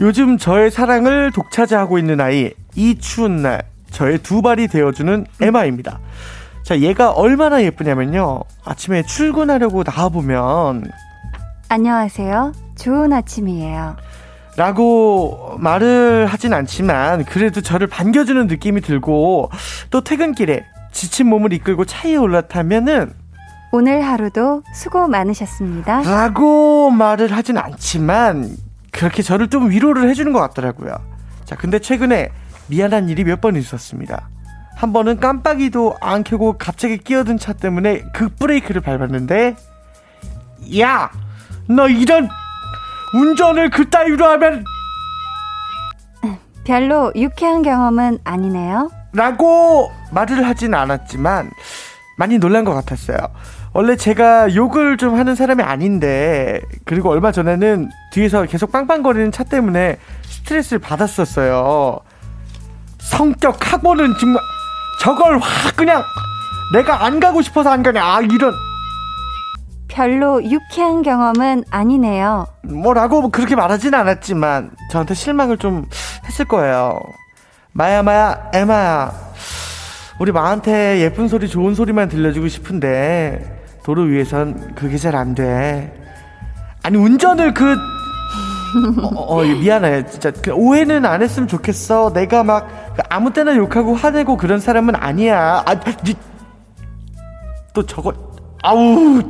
[0.00, 6.00] 요즘 저의 사랑을 독차지하고 있는 아이 이 추운 날 저의 두 발이 되어주는 에마입니다.
[6.64, 10.84] 자 얘가 얼마나 예쁘냐면요 아침에 출근하려고 나와보면
[11.68, 13.96] 안녕하세요 좋은 아침이에요
[14.56, 19.50] 라고 말을 하진 않지만 그래도 저를 반겨주는 느낌이 들고
[19.90, 23.14] 또 퇴근길에 지친 몸을 이끌고 차에 올라타면은
[23.72, 26.02] 오늘 하루도 수고 많으셨습니다.
[26.02, 28.50] 라고 말을 하진 않지만
[28.90, 30.94] 그렇게 저를 좀 위로를 해주는 것 같더라고요.
[31.46, 32.28] 자, 근데 최근에
[32.66, 34.28] 미안한 일이 몇 번 있었습니다.
[34.76, 39.56] 한 번은 깜빡이도 안 켜고 갑자기 끼어든 차 때문에 극브레이크를 밟았는데
[40.80, 41.10] 야!
[41.68, 42.28] 너 이런
[43.14, 44.64] 운전을 그따위로 하면
[46.64, 48.90] 별로 유쾌한 경험은 아니네요.
[49.12, 51.50] 라고 말을 하진 않았지만
[52.16, 53.18] 많이 놀란 것 같았어요.
[53.74, 59.98] 원래 제가 욕을 좀 하는 사람이 아닌데 그리고 얼마 전에는 뒤에서 계속 빵빵거리는 차 때문에
[60.22, 61.98] 스트레스를 받았었어요.
[62.98, 64.42] 성격 학원은 정말
[65.00, 66.02] 저걸 확 그냥
[66.72, 68.54] 내가 안 가고 싶어서 안 가냐 아 이런
[70.02, 72.46] 별로 유쾌한 경험은 아니네요.
[72.62, 75.84] 뭐라고 그렇게 말하진 않았지만 저한테 실망을 좀
[76.26, 76.98] 했을 거예요.
[77.72, 79.12] 마야 마야 에마야
[80.18, 85.92] 우리 마한테 예쁜 소리 좋은 소리만 들려주고 싶은데 도로 위에선 그게 잘 안 돼.
[86.82, 87.76] 아니 운전을 그
[89.02, 92.12] 어, 어, 미안해 진짜 그 오해는 안 했으면 좋겠어.
[92.14, 92.66] 내가 막
[93.10, 95.62] 아무 때나 욕하고 화내고 그런 사람은 아니야.
[95.66, 96.14] 아, 니,
[97.74, 98.12] 또 저거
[98.62, 99.22] 아우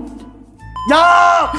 [0.91, 1.53] 야!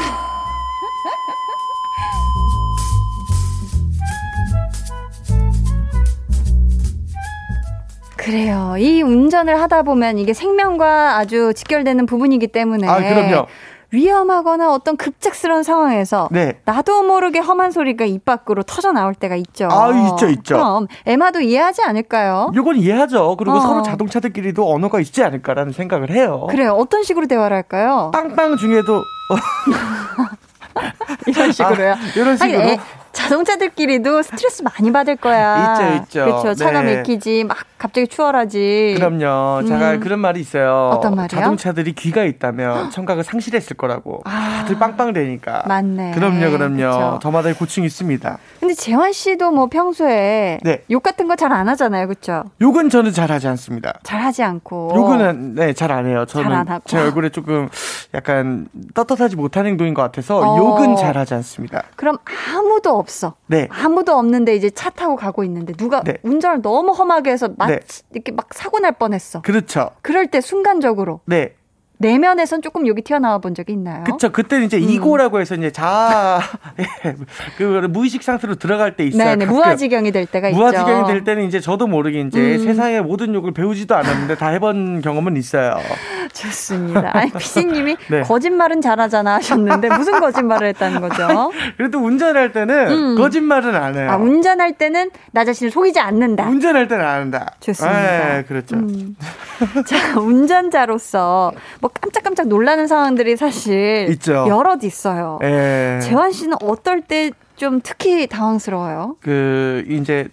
[8.18, 8.76] 그래요.
[8.78, 13.48] 이 운전을 하다 보면 이게 생명과 아주 직결되는 부분이기 때문에 아, 그럼요.
[13.94, 16.60] 위험하거나 어떤 급작스러운 상황에서 네.
[16.66, 19.70] 나도 모르게 험한 소리가 입 밖으로 터져 나올 때가 있죠.
[19.72, 20.56] 아, 있죠, 있죠.
[20.56, 22.52] 그럼 에마도 이해하지 않을까요?
[22.56, 23.36] 요건 이해하죠.
[23.38, 23.60] 그리고 어.
[23.62, 26.48] 서로 자동차들끼리도 언어가 있지 않을까라는 생각을 해요.
[26.50, 26.74] 그래요.
[26.74, 28.10] 어떤 식으로 대화를 할까요?
[28.14, 29.04] 빵빵 중에도
[31.28, 31.94] 이런 식으로요.
[31.94, 32.60] 아, 이런 식으로.
[32.62, 32.80] 애-
[33.14, 35.74] 자동차들끼리도 스트레스 많이 받을 거야.
[36.02, 36.26] 있죠, 있죠.
[36.26, 36.54] 그렇죠.
[36.56, 36.98] 차가 네.
[36.98, 38.96] 막히지, 막 갑자기 추월하지.
[38.98, 39.66] 그럼요.
[39.68, 40.00] 제가 음.
[40.00, 40.92] 그런 말이 있어요.
[40.94, 41.28] 어떤 말이요?
[41.28, 44.22] 자동차들이 귀가 있다면 청각을 상실했을 거라고.
[44.26, 44.60] 아.
[44.64, 45.64] 다들 빵빵대니까.
[45.68, 46.12] 맞네.
[46.12, 46.76] 그럼요, 그럼요.
[46.78, 47.20] 그쵸.
[47.22, 48.38] 저마다의 고충이 있습니다.
[48.60, 50.84] 근데 재환 씨도 뭐 평소에 네.
[50.90, 52.44] 욕 같은 거 잘 안 하잖아요, 그렇죠?
[52.62, 53.94] 욕은 저는 잘 하지 않습니다.
[54.04, 54.92] 잘 하지 않고.
[54.96, 56.26] 욕은 네, 잘 안 해요.
[56.26, 56.84] 저는 잘안 하고.
[56.88, 57.70] 제 얼굴에 조금
[58.14, 60.58] 약간 떳떳하지 못한 행동인 것 같아서 어.
[60.58, 61.84] 욕은 잘 하지 않습니다.
[61.96, 62.18] 그럼
[62.56, 63.36] 아무도 없어.
[63.48, 63.68] 네.
[63.70, 66.18] 아무도 없는데 이제 차 타고 가고 있는데 누가 네.
[66.24, 68.08] 운전을 너무 험하게 해서 마치 네.
[68.14, 69.42] 이렇게 막 사고 날 뻔했어.
[69.42, 69.92] 그렇죠.
[70.02, 71.56] 그럴 때 순간적으로 네.
[72.04, 74.04] 내면에선 조금 욕이 튀어나와 본 적이 있나요?
[74.04, 74.32] 그쵸.
[74.32, 74.68] 그때는 음.
[74.68, 76.40] 이제 이고라고 해서 이제 자,
[76.80, 77.16] 예,
[77.58, 79.38] 그 무의식 상태로 들어갈 때 있어요.
[79.38, 79.48] 가끔.
[79.48, 80.60] 무아지경이 될 때가 있죠.
[80.60, 82.60] 무아지경이 될 때는 이제 저도 모르게 이제 음.
[82.60, 85.78] 세상의 모든 욕을 배우지도 않았는데 다 해본 경험은 있어요.
[86.34, 87.12] 좋습니다.
[87.14, 88.22] 아니 피디님이 네.
[88.22, 91.52] 거짓말은 잘하잖아 하셨는데 무슨 거짓말을 했다는 거죠?
[91.78, 93.16] 그래도 운전할 때는 음.
[93.16, 94.12] 거짓말은 안 해요.
[94.12, 96.48] 아 운전할 때는 나 자신을 속이지 않는다.
[96.48, 97.54] 운전할 때는 안 한다.
[97.60, 98.38] 좋습니다.
[98.40, 98.76] 예, 그렇죠.
[99.64, 99.84] 음.
[99.86, 104.46] 자, 운전자로서 뭐 깜짝깜짝 놀라는 상황들이 사실 있죠.
[104.48, 105.40] 여럿 있어요.
[105.44, 106.00] 예.
[106.02, 109.18] 재환 씨는 어떨 때 좀 특히 당황스러워요?
[109.22, 110.28] 그 이제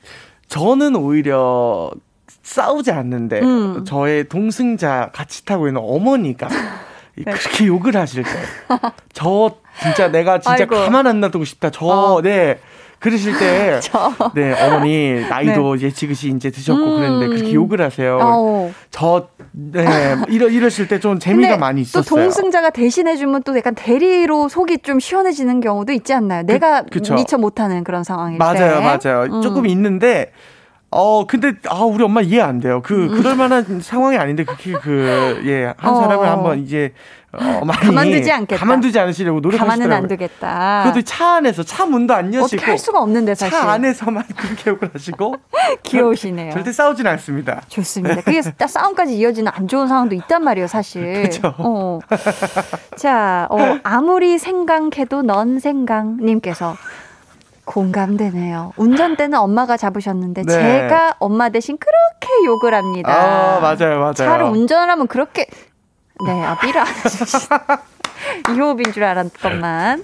[0.48, 1.90] 저는 오히려
[2.42, 3.84] 싸우지 않는데 음.
[3.84, 6.48] 저의 동승자 같이 타고 있는 어머니가
[7.18, 7.32] 이 네.
[7.32, 8.30] 그렇게 욕을 하실 때
[9.12, 10.76] 저 진짜 내가 진짜 아이고.
[10.76, 11.70] 가만 안 놔두고 싶다.
[11.70, 12.22] 저 어.
[12.22, 12.58] 네.
[13.00, 14.12] 그러실 때, 저.
[14.34, 16.96] 네, 어머니, 나이도 이제 지그시 이제 드셨고 음.
[16.96, 18.18] 그랬는데, 그렇게 욕을 하세요.
[18.22, 18.72] 어.
[18.90, 22.22] 저, 네, 이러, 이러실 때 좀 재미가 많이 또 있었어요.
[22.24, 26.42] 동승자가 대신해 주면 또 약간 대리로 속이 좀 시원해지는 경우도 있지 않나요?
[26.44, 27.14] 내가 그쵸.
[27.14, 28.44] 미처 못하는 그런 상황일 때.
[28.44, 29.22] 맞아요, 맞아요.
[29.32, 29.40] 음.
[29.40, 30.32] 조금 있는데,
[30.90, 32.82] 어, 근데, 아, 우리 엄마 이해 안 돼요.
[32.84, 33.08] 그, 음.
[33.16, 36.00] 그럴 만한 상황이 아닌데, 그렇게 그, 예, 한 어.
[36.02, 36.92] 사람을 한번 이제,
[37.32, 37.80] 어, 많이.
[37.80, 38.58] 가만두지 않겠다.
[38.58, 39.82] 가만두지 않으시려고 노력하시더라고요.
[39.84, 40.82] 가만은 안 두겠다.
[40.84, 42.44] 그것도 차 안에서, 차 문도 안 여시고.
[42.44, 43.56] 어떻게 할 수가 없는데 사실.
[43.56, 45.36] 차 안에서만 그렇게 욕을 하시고.
[45.84, 46.52] 귀여우시네요.
[46.52, 47.60] 절대 싸우진 않습니다.
[47.68, 48.20] 좋습니다.
[48.22, 51.22] 그게 딱 싸움까지 이어지는 안 좋은 상황도 있단 말이에요, 사실.
[51.22, 51.54] 그쵸.
[51.58, 52.00] 어.
[52.96, 56.76] 자, 어, 아무리 생각해도 넌 생각님께서
[57.64, 58.72] 공감되네요.
[58.76, 60.52] 운전대는 엄마가 잡으셨는데 네.
[60.52, 63.12] 제가 엄마 대신 그렇게 욕을 합니다.
[63.12, 64.12] 아, 맞아요, 맞아요.
[64.14, 65.46] 차를 운전하면 그렇게
[66.26, 66.84] 네, 아, 삐라.
[68.54, 70.02] 이호흡인 줄 알았건만.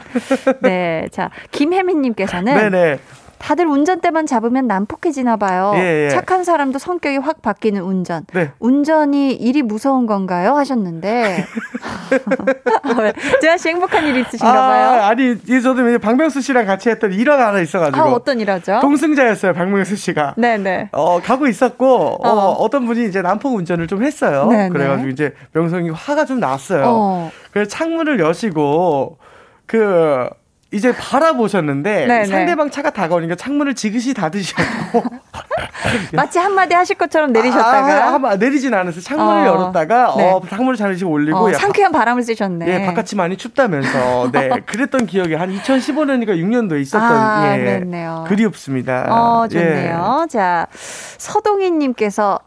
[0.60, 2.98] 네, 자 김혜민님께서는 네네.
[3.46, 5.72] 다들 운전대만 잡으면 난폭해지나 봐요.
[5.76, 6.08] 예, 예.
[6.08, 8.26] 착한 사람도 성격이 확 바뀌는 운전.
[8.34, 8.50] 네.
[8.58, 10.56] 운전이 일이 무서운 건가요?
[10.56, 11.46] 하셨는데.
[12.98, 13.12] 왜?
[13.40, 15.00] 재환 씨 행복한 일 있으신가 봐요.
[15.00, 18.02] 아, 아니, 이 저도 박명수 씨랑 같이 했던 일화가 하나 있어가지고.
[18.02, 18.80] 아, 어떤 일하죠?
[18.80, 20.34] 동승자였어요, 박명수 씨가.
[20.36, 20.88] 네네.
[20.90, 22.64] 어, 가고 있었고, 어, 어.
[22.64, 22.68] 어.
[22.68, 24.48] 떤 분이 이제 난폭 운전을 좀 했어요.
[24.50, 24.70] 네네.
[24.70, 26.82] 그래가지고 이제 명성이 화가 좀 났어요.
[26.84, 27.30] 어.
[27.52, 29.18] 그래서 창문을 여시고,
[29.66, 30.28] 그,
[30.76, 32.24] 이제 바라보셨는데, 네네.
[32.26, 35.02] 상대방 차가 다가오니까 창문을 지그시 닫으셨고,
[36.12, 38.08] 마치 한마디 하실 것처럼 내리셨다가.
[38.08, 39.00] 아, 아, 아, 내리진 않았어요.
[39.00, 39.46] 창문을 어.
[39.46, 40.30] 열었다가, 네.
[40.30, 42.66] 어, 창문을 잠시 올리고, 어, 야, 상쾌한 바람을 쐬셨네.
[42.68, 48.26] 예, 바깥이 많이 춥다면서, 네, 그랬던 기억이 한 2015년이니까 6년도에 있었던, 아, 예, 그랬네요.
[48.28, 49.06] 그리웠습니다.
[49.08, 49.58] 어, 예.
[49.58, 50.26] 좋네요.
[50.28, 52.38] 자, 서동희님께서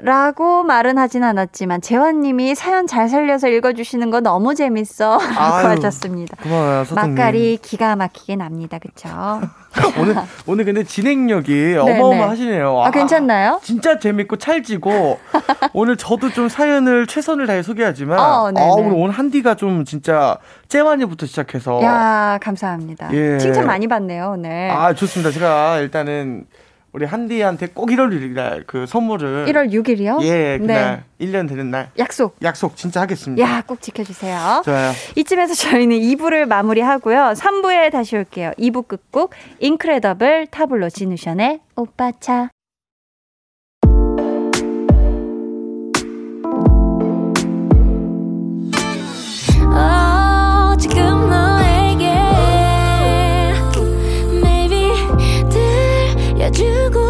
[0.00, 6.36] 라고 말은 하진 않았지만 재환님이 사연 잘 살려서 읽어주시는 거 너무 재밌어 라고 하셨습니다.
[6.40, 7.14] 고마워요, 서통님.
[7.16, 8.78] 맛깔이 기가 막히게 납니다.
[8.78, 9.08] 그쵸?
[9.98, 10.14] 오늘
[10.46, 12.80] 오늘 근데 진행력이 네, 어마어마하시네요.
[12.80, 13.60] 아, 괜찮나요?
[13.64, 15.18] 진짜 재밌고 찰지고
[15.74, 18.22] 오늘 저도 좀 사연을 최선을 다해 소개하지만 어,
[18.56, 23.12] 아, 오늘 오늘 한디가 좀 진짜 째완이부터 시작해서 야 감사합니다.
[23.14, 23.38] 예.
[23.38, 24.70] 칭찬 많이 받네요 오늘.
[24.70, 25.32] 아 좋습니다.
[25.32, 26.46] 제가 일단은
[26.92, 30.22] 우리 한디한테 꼭 1월 1일 날그 선물을 1월 6일이요?
[30.22, 31.26] 예, 그날 네.
[31.26, 32.36] 1년 되는 날 약속.
[32.42, 33.42] 약속 진짜 하겠습니다.
[33.42, 34.62] 야, 꼭 지켜 주세요.
[34.64, 34.92] 좋아요.
[35.16, 37.34] 이쯤에서 저희는 2부를 마무리하고요.
[37.36, 38.52] 3부에 다시 올게요.
[38.58, 42.48] 2부 끝곡 인크레더블 타블로 진우션의 오빠 차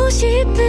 [0.08, 0.67] ゴシップ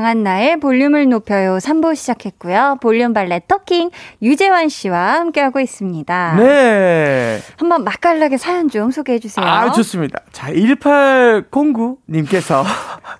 [0.00, 2.78] 강한 나의 볼륨을 높여요 3부 시작했고요.
[2.80, 3.90] 볼륨 발레 토킹
[4.22, 6.36] 유재환 씨와 함께하고 있습니다.
[6.38, 7.38] 네.
[7.58, 9.44] 한번 맛깔나게 사연 좀 소개해 주세요.
[9.44, 10.20] 아, 좋습니다.
[10.32, 12.64] 자, 1809님께서.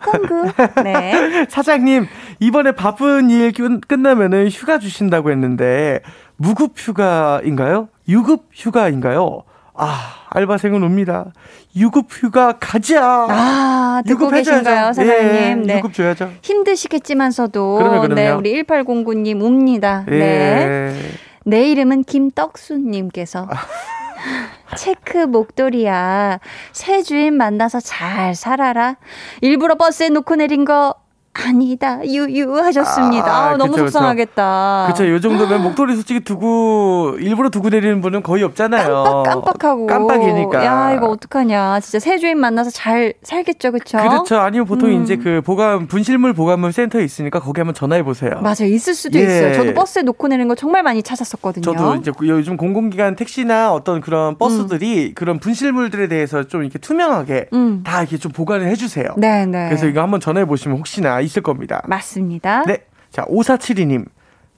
[0.06, 0.52] 콩구.
[0.82, 1.44] 네.
[1.52, 2.06] 사장님,
[2.40, 3.52] 이번에 바쁜 일
[3.86, 6.00] 끝나면은 휴가 주신다고 했는데,
[6.38, 7.90] 무급 휴가인가요?
[8.08, 9.42] 유급 휴가인가요?
[9.74, 11.32] 아, 알바생은 옵니다.
[11.76, 13.26] 유급 휴가 가자.
[13.28, 15.26] 아, 듣고 계신가요, 사장님?
[15.26, 15.78] 예, 네.
[15.78, 16.30] 유급 줘야죠.
[16.42, 18.14] 힘드시겠지만서도 그럼요, 그럼요.
[18.14, 20.04] 네, 우리 1809님 옵니다.
[20.08, 20.18] 예.
[20.18, 21.00] 네.
[21.44, 23.48] 내 이름은 김떡수님께서
[24.76, 26.38] 체크 목도리야.
[26.72, 28.96] 새 주인 만나서 잘 살아라.
[29.40, 30.94] 일부러 버스에 놓고 내린 거
[31.32, 33.26] 아니다 유유 하셨습니다.
[33.26, 34.84] 아, 아, 너무 그쵸, 속상하겠다.
[34.86, 35.08] 그렇죠.
[35.08, 39.04] 요 정도면 목도리 솔직히 두고 일부러 두고 내리는 분은 거의 없잖아요.
[39.04, 40.64] 깜빡 깜빡하고 깜빡이니까.
[40.64, 41.78] 야 이거 어떡하냐.
[41.80, 43.98] 진짜 새 주인 만나서 잘 살겠죠, 그렇죠?
[43.98, 44.38] 그렇죠.
[44.38, 45.02] 아니면 보통 음.
[45.02, 48.40] 이제 그 보관 분실물 보관물 센터에 있으니까 거기 한번 전화해 보세요.
[48.42, 49.22] 맞아요, 있을 수도 예.
[49.22, 49.54] 있어요.
[49.54, 51.62] 저도 버스에 놓고 내는 거 정말 많이 찾았었거든요.
[51.62, 55.12] 저도 이제 그 요즘 공공기관 택시나 어떤 그런 버스들이 음.
[55.14, 57.82] 그런 분실물들에 대해서 좀 이렇게 투명하게 음.
[57.84, 59.14] 다 이렇게 좀 보관을 해주세요.
[59.16, 59.68] 네, 네.
[59.68, 61.82] 그래서 이거 한번 전화해 보시면 혹시나 있을 겁니다.
[61.86, 62.64] 맞습니다.
[62.64, 62.84] 네.
[63.10, 64.06] 자, 5472님.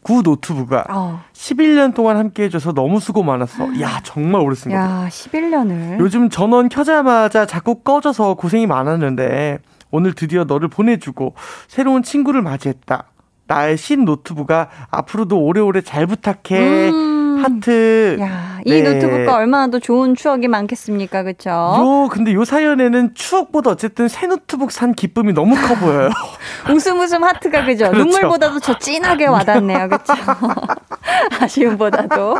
[0.03, 1.23] 구 노트북가 어.
[1.33, 3.81] 11년 동안 함께 해줘서 너무 수고 많았어.
[3.81, 4.81] 야, 정말 오래 쓴 거야.
[4.81, 6.01] 야, 11년을.
[6.01, 9.61] 요즘 전원 켜자마자 자꾸 꺼져서 고생이 많았는데
[9.93, 11.35] 오늘 드디어 너를 보내주고
[11.69, 13.05] 새로운 친구를 맞이했다.
[13.47, 16.91] 나의 신 노트북가 앞으로도 오래오래 잘 부탁해.
[16.91, 17.45] 음.
[17.45, 18.17] 하트.
[18.21, 18.83] 야, 이 네.
[18.83, 21.51] 노트북과 얼마나 더 좋은 추억이 많겠습니까, 그렇죠?
[21.51, 26.11] 요 근데 요 사연에는 추억보다 어쨌든 새 노트북 산 기쁨이 너무 커 보여요.
[26.71, 27.91] 웃음 웃음 하트가 그죠?
[27.91, 28.05] 그렇죠.
[28.05, 30.13] 눈물보다도 저 진하게 와닿네요, 그렇죠?
[31.41, 32.39] 아쉬움보다도.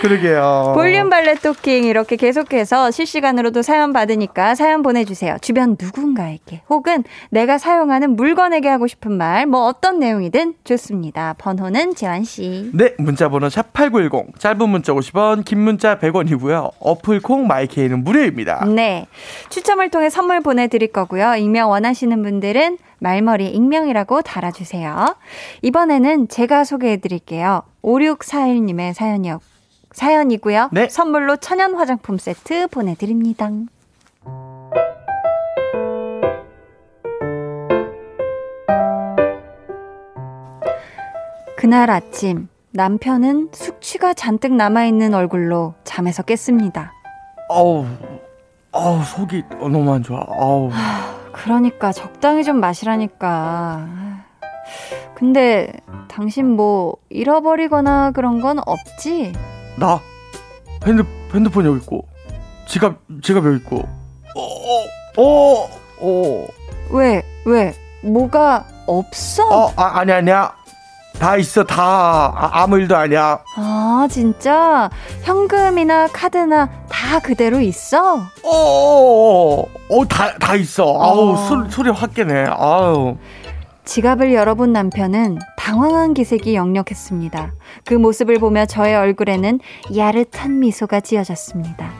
[0.00, 0.72] 그러게요.
[0.74, 5.36] 볼륨 발레 토킹 이렇게 계속해서 실시간으로도 사연 받으니까 사연 보내주세요.
[5.40, 11.34] 주변 누군가에게 혹은 내가 사용하는 물건에게 하고 싶은 말 뭐 어떤 내용이든 좋습니다.
[11.36, 12.70] 번호는 재환 씨.
[12.72, 16.70] 네, 문자번호 샵 #8910 짧은 문자 50원, 긴 문자 100원이고요.
[16.78, 18.64] 어플 콩 마이케이는 무료입니다.
[18.74, 19.04] 네.
[19.50, 21.34] 추첨을 통해 선물 보내드릴 거고요.
[21.34, 25.14] 익명 원하시는 분들은 말머리 익명이라고 달아주세요.
[25.60, 27.64] 이번에는 제가 소개해드릴게요.
[27.82, 29.40] 5641님의 사연이요.
[29.92, 30.70] 사연이고요.
[30.72, 30.88] 네.
[30.88, 33.50] 선물로 천연 화장품 세트 보내드립니다.
[41.58, 46.92] 그날 아침 남편은 숙취가 잔뜩 남아있는 얼굴로 잠에서 깼습니다.
[47.48, 47.84] 어우,
[48.72, 50.20] 어우, 속이 너무 안 좋아.
[50.20, 50.70] 어우.
[51.32, 53.86] 그러니까 적당히 좀 마시라니까.
[55.14, 55.70] 근데
[56.08, 59.32] 당신 뭐 잃어버리거나 그런 건 없지?
[59.78, 60.00] 나
[60.86, 61.04] 핸드
[61.34, 62.06] 핸드폰 여기 있고
[62.66, 63.80] 지갑 지갑 여기 있고.
[64.34, 65.68] 어, 어,
[66.00, 66.46] 어.
[66.90, 67.22] 왜?
[67.44, 67.74] 왜?
[68.02, 69.46] 뭐가 없어?
[69.66, 70.54] 어, 아, 아니 아니야.
[71.18, 74.90] 다 있어 다 아, 무 일도 아니야 아 진짜
[75.22, 81.36] 현금이나 카드나 다 그대로 있어 어어다 다 있어 아우 어.
[81.36, 83.16] 소, 소리 확 깨네 아우
[83.84, 87.52] 지갑을 열어본 남편은 당황한 기색이 역력했습니다.
[87.84, 89.58] 그 모습을 보며 저의 얼굴에는
[89.96, 91.90] 야릇한 미소가 지어졌습니다.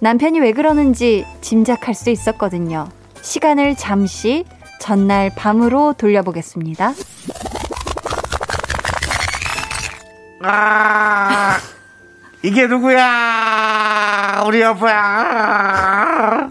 [0.00, 2.88] 남편이 왜 그러는지 짐작할 수 있었거든요.
[3.22, 4.44] 시간을 잠시
[4.78, 6.92] 전날 밤으로 돌려보겠습니다.
[10.46, 11.56] 아,
[12.42, 14.42] 이게 누구야?
[14.46, 16.48] 우리 여보야.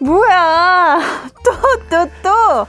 [0.00, 0.98] 뭐야?
[1.44, 1.52] 또,
[1.88, 2.66] 또, 또.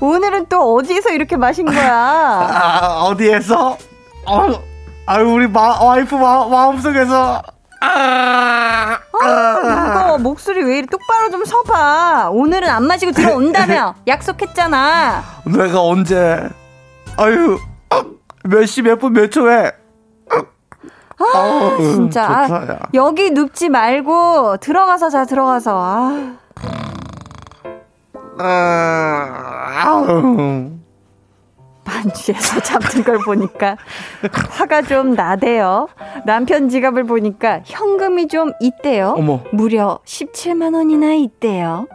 [0.00, 1.92] 오늘은 또 어디서 이렇게 마신 거야?
[1.92, 3.76] 아, 어디에서?
[4.26, 4.48] 어,
[5.06, 7.42] 아유, 우리 마, 와이프 마, 마음속에서.
[7.80, 12.28] 아, 아, 무 목소리 왜 이리 똑바로 좀 서봐.
[12.30, 13.94] 오늘은 안 마시고 들어온다며.
[14.06, 15.22] 약속했잖아.
[15.46, 16.48] 내가 언제?
[17.16, 17.58] 아유,
[18.44, 19.72] 몇 시, 몇 분, 몇 초에?
[21.16, 22.24] 아, 아우, 진짜.
[22.26, 25.80] 아, 여기 눕지 말고 들어가서 자, 들어가서.
[25.82, 26.36] 아.
[28.38, 30.04] 아.
[31.84, 33.76] 반지에서 잡는 걸 보니까
[34.50, 35.88] 화가 좀 나대요.
[36.26, 39.14] 남편 지갑을 보니까 현금이 좀 있대요.
[39.16, 39.40] 어머.
[39.52, 41.86] 무려 17만 원이나 있대요.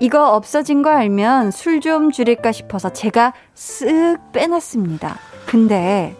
[0.00, 5.16] 이거 없어진 거 알면 술 좀 줄일까 싶어서 제가 쓱 빼놨습니다.
[5.46, 6.14] 근데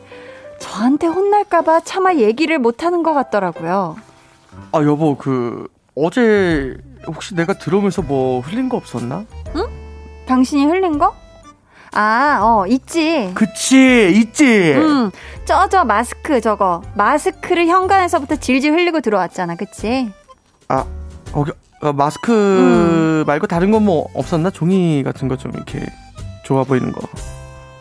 [0.58, 3.96] 저한테 혼날까봐 차마 얘기를 못하는 것 같더라고요.
[4.72, 9.24] 아 여보 그 어제 혹시 내가 들어오면서 뭐 흘린 거 없었나?
[9.54, 9.66] 응?
[10.26, 11.14] 당신이 흘린 거?
[11.92, 13.30] 아, 어, 있지.
[13.34, 14.74] 그치, 있지.
[14.76, 15.10] 응.
[15.46, 16.82] 저, 저 마스크 저거.
[16.94, 19.54] 마스크를 현관에서부터 질질 흘리고 들어왔잖아.
[19.54, 20.10] 그치?
[20.68, 20.84] 아,
[21.32, 23.24] 거기, 어, 마스크 음.
[23.26, 24.50] 말고 다른 건 뭐 없었나?
[24.50, 25.86] 종이 같은 거 좀 이렇게
[26.44, 27.00] 좋아 보이는 거.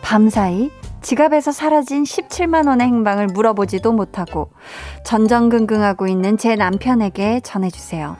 [0.02, 0.70] 밤사이
[1.06, 4.50] 지갑에서 사라진 17만 원의 행방을 물어보지도 못하고
[5.06, 8.18] 전전긍긍하고 있는 제 남편에게 전해주세요.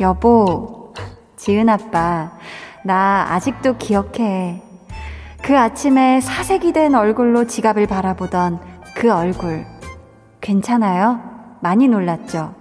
[0.00, 0.94] 여보,
[1.36, 2.32] 지은 아빠,
[2.86, 4.62] 나 아직도 기억해.
[5.42, 8.60] 그 아침에 사색이 된 얼굴로 지갑을 바라보던
[8.96, 9.66] 그 얼굴.
[10.40, 11.20] 괜찮아요?
[11.60, 12.54] 많이 놀랐죠?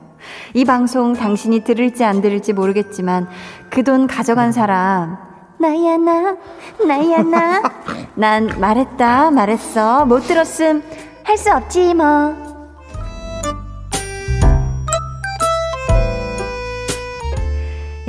[0.54, 3.30] 이 방송 당신이 들을지 안 들을지 모르겠지만
[3.70, 5.33] 그 돈 가져간 사람
[5.64, 6.36] 나야 나.
[6.86, 7.62] 나야 나
[8.16, 10.06] 난 말했다 말했어.
[10.06, 10.84] 못 들었음.
[11.24, 12.53] 할 수 없지 뭐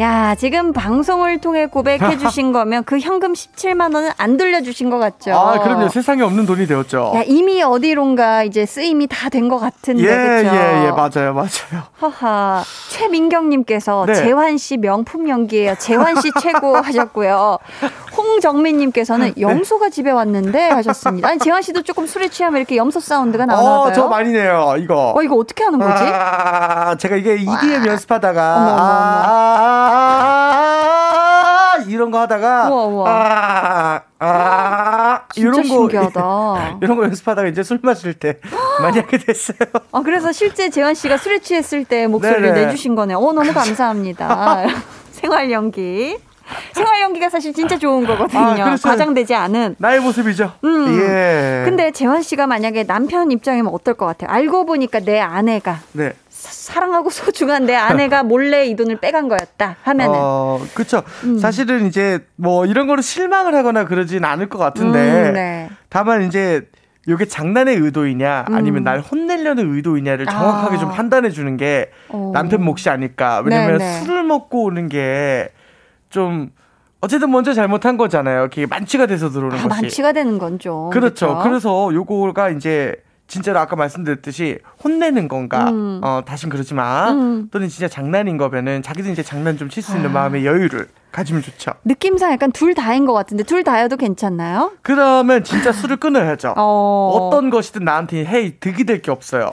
[0.00, 5.32] 야, 지금 방송을 통해 고백해 주신 거면 그 현금 17만 원은 안 돌려주신 것 같죠?
[5.32, 5.88] 아, 그럼요.
[5.88, 7.12] 세상에 없는 돈이 되었죠.
[7.14, 10.54] 야, 이미 어디론가 이제 쓰임이 다 된 것 같은데, 예, 그죠?
[10.56, 11.84] 예, 예, 맞아요, 맞아요.
[11.98, 12.64] 하하.
[12.90, 14.14] 최민경님께서 네.
[14.14, 15.76] 재환 씨 명품 연기예요.
[15.78, 17.58] 재환 씨 최고 하셨고요.
[18.34, 19.40] 홍정민님께서는 네.
[19.40, 21.28] 염소가 집에 왔는데 하셨습니다.
[21.28, 23.80] 아니, 재환 씨도 조금 술에 취하면 이렇게 염소 사운드가 나오나 봐요.
[23.80, 25.12] 어, 저 많이 내요, 이거.
[25.16, 26.02] 어, 이거 어떻게 하는 거지?
[26.04, 28.56] 아, 제가 이게 EDM 연습하다가.
[28.56, 28.82] 어머, 어머, 어머.
[28.86, 30.24] 아,
[31.76, 33.10] 아, 이런 거 하다가 우와, 우와.
[33.10, 36.78] 아, 아, 이런 거 신기하다.
[36.82, 38.38] 이런 거 연습하다가 이제 술 마실 때
[38.80, 39.58] 많이 하게 됐어요.
[39.92, 42.66] 아 그래서 실제 재환 씨가 술에 취했을 때 목소리를 네네.
[42.66, 43.18] 내주신 거네요.
[43.18, 44.64] 어 너무 감사합니다.
[45.12, 46.16] 생활 연기.
[46.72, 48.40] 생활 연기가 사실 진짜 좋은 거거든요.
[48.40, 50.52] 아, 과장되지 않은 나의 모습이죠.
[50.64, 50.98] 음.
[51.00, 51.62] 예.
[51.64, 54.30] 근데 재환 씨가 만약에 남편 입장이면 어떨 것 같아요?
[54.30, 56.12] 알고 보니까 내 아내가 네.
[56.28, 60.14] 사랑하고 소중한 내 아내가 몰래 이 돈을 빼간 거였다 하면은.
[60.16, 61.02] 어, 그쵸.
[61.24, 61.38] 음.
[61.38, 65.28] 사실은 이제 뭐 이런 거로 실망을 하거나 그러진 않을 것 같은데.
[65.28, 65.70] 음, 네.
[65.88, 66.68] 다만 이제
[67.06, 68.84] 요게 장난의 의도이냐 아니면 음.
[68.84, 70.78] 날 혼내려는 의도이냐를 정확하게 아.
[70.78, 72.30] 좀 판단해 주는 게 오.
[72.30, 72.32] 어.
[72.32, 73.42] 남편 몫이 아닐까.
[73.44, 74.00] 왜냐면 네 네.
[74.00, 75.50] 술을 먹고 오는 게
[76.14, 76.50] 좀
[77.00, 78.42] 어쨌든 먼저 잘못한 거잖아요.
[78.44, 79.68] 그게 만취가 돼서 들어오는 아, 것이.
[79.82, 80.90] 만취가 되는 건 좀.
[80.90, 81.26] 그렇죠.
[81.26, 81.42] 그렇죠?
[81.42, 82.94] 그래서 요거가 이제
[83.26, 86.00] 진짜로 아까 말씀드렸듯이 혼내는 건가, 음.
[86.04, 87.10] 어, 다신 그러지 마.
[87.10, 87.48] 음.
[87.50, 90.12] 또는 진짜 장난인 거면은 자기도 이제 장난 좀 칠 수 있는 아.
[90.12, 91.72] 마음의 여유를 가지면 좋죠.
[91.84, 94.72] 느낌상 약간 둘 다인 것 같은데 둘 다여도 괜찮나요?
[94.82, 96.54] 그러면 진짜 술을 끊어야죠.
[96.56, 97.30] 어.
[97.32, 99.50] 떤 것이든 나한테 헤이 득이 될 게 없어요.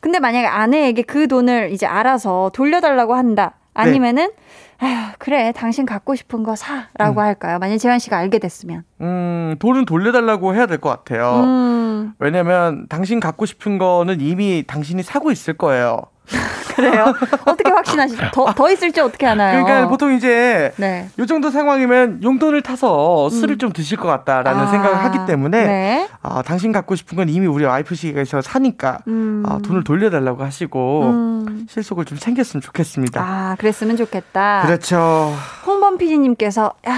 [0.00, 3.54] 근데 만약에 아내에게 그 돈을 이제 알아서 돌려달라고 한다.
[3.74, 4.34] 아니면은 네.
[4.80, 7.24] 아휴, 그래, 당신 갖고 싶은 거 사 라고 음.
[7.24, 7.58] 할까요?
[7.58, 8.84] 만약 재환 씨가 알게 됐으면.
[9.00, 11.42] 음, 돈은 돌려달라고 해야 될 것 같아요.
[11.44, 12.12] 음.
[12.20, 16.02] 왜냐면 당신 갖고 싶은 거는 이미 당신이 사고 있을 거예요.
[16.78, 17.12] 그래요?
[17.44, 18.30] 어떻게 확신하시죠?
[18.32, 19.64] 더, 더 있을지 어떻게 하나요?
[19.64, 21.08] 그러니까 보통 이제 네.
[21.18, 23.58] 요 정도 상황이면 용돈을 타서 술을 음.
[23.58, 24.66] 좀 드실 것 같다라는 아.
[24.66, 26.08] 생각을 하기 때문에 네.
[26.22, 29.42] 아, 당신 갖고 싶은 건 이미 우리 와이프 씨가서 사니까 음.
[29.46, 31.66] 아, 돈을 돌려달라고 하시고 음.
[31.68, 33.20] 실속을 좀 챙겼으면 좋겠습니다.
[33.20, 34.62] 아, 그랬으면 좋겠다.
[34.66, 35.32] 그렇죠.
[35.66, 36.94] 홍범 PD님께서 야,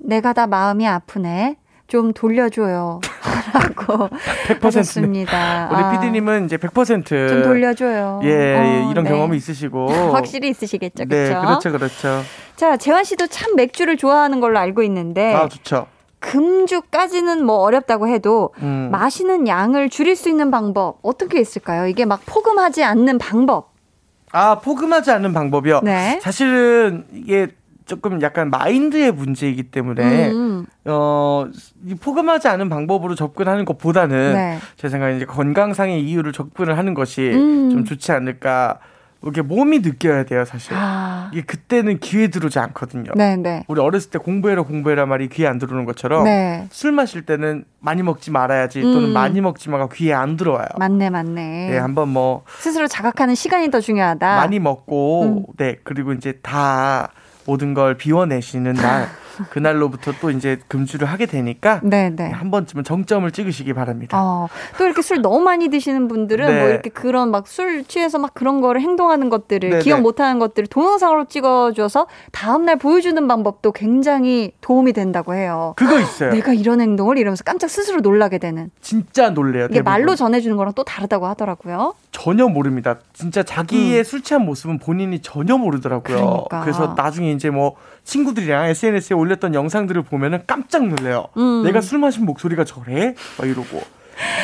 [0.00, 1.56] 내가 다 마음이 아프네.
[1.86, 3.00] 좀 돌려줘요.
[3.54, 4.08] 라고
[4.48, 8.20] 100%습니다 우리 아, PD님은 이제 100%좀 돌려줘요.
[8.24, 9.10] 예, 예 어, 이런 네.
[9.10, 11.34] 경험이 있으시고 확실히 있으시겠죠, 그렇죠?
[11.34, 12.22] 네, 그렇죠, 그렇죠.
[12.56, 15.86] 자, 재환 씨도 참 맥주를 좋아하는 걸로 알고 있는데, 아, 좋죠.
[16.18, 18.88] 금주까지는 뭐 어렵다고 해도 음.
[18.90, 21.86] 마시는 양을 줄일 수 있는 방법 어떻게 있을까요?
[21.86, 23.74] 이게 막 포금하지 않는 방법.
[24.32, 25.82] 아, 포금하지 않는 방법이요.
[25.84, 26.18] 네.
[26.20, 27.48] 사실은 이게
[27.86, 30.66] 조금 약간 마인드의 문제이기 때문에 음.
[30.84, 31.46] 어
[32.00, 34.58] 포금하지 않은 방법으로 접근하는 것보다는 네.
[34.76, 37.70] 제 생각에 이제 건강상의 이유를 접근을 하는 것이 음.
[37.70, 38.78] 좀 좋지 않을까.
[39.26, 40.72] 이게 몸이 느껴야 돼요, 사실.
[40.76, 41.30] 아.
[41.32, 43.10] 이게 그때는 귀에 들어오지 않거든요.
[43.16, 43.64] 네, 네.
[43.66, 46.66] 우리 어렸을 때 공부해라 공부해라 말이 귀에 안 들어오는 것처럼 네.
[46.70, 49.12] 술 마실 때는 많이 먹지 말아야지 또는 음.
[49.12, 50.68] 많이 먹지 마가 귀에 안 들어와요.
[50.78, 51.70] 맞네, 맞네.
[51.70, 54.36] 네, 한번 뭐 스스로 자각하는 시간이 더 중요하다.
[54.36, 55.42] 많이 먹고 음.
[55.56, 57.10] 네, 그리고 이제 다
[57.46, 59.08] 모든 걸 비워내시는 날
[59.50, 62.10] 그날로부터 또 이제 금주를 하게 되니까 네네.
[62.16, 62.30] 네.
[62.30, 64.16] 한 번쯤은 정점을 찍으시기 바랍니다.
[64.20, 66.60] 어, 또 이렇게 술 너무 많이 드시는 분들은 네.
[66.60, 69.82] 뭐 이렇게 그런 막 술 취해서 막 그런 거를 행동하는 것들을 네네.
[69.82, 70.02] 기억 네.
[70.02, 75.72] 못하는 것들을 동영상으로 찍어줘서 다음날 보여주는 방법도 굉장히 도움이 된다고 해요.
[75.76, 76.32] 그거 있어요.
[76.32, 78.70] 내가 이런 행동을 이러면서 깜짝 스스로 놀라게 되는.
[78.80, 79.66] 진짜 놀래요.
[79.66, 79.92] 이게 대부분.
[79.92, 81.94] 말로 전해주는 거랑 또 다르다고 하더라고요.
[82.10, 82.96] 전혀 모릅니다.
[83.12, 84.04] 진짜 자기의 음.
[84.04, 86.16] 술 취한 모습은 본인이 전혀 모르더라고요.
[86.16, 86.60] 그러니까.
[86.62, 91.26] 그래서 나중에 이제 뭐 친구들이랑 SNS에 올 렸던 영상들을 보면은 깜짝 놀래요.
[91.36, 91.62] 음.
[91.64, 93.14] 내가 술 마신 목소리가 저래?
[93.38, 93.80] 막 이러고.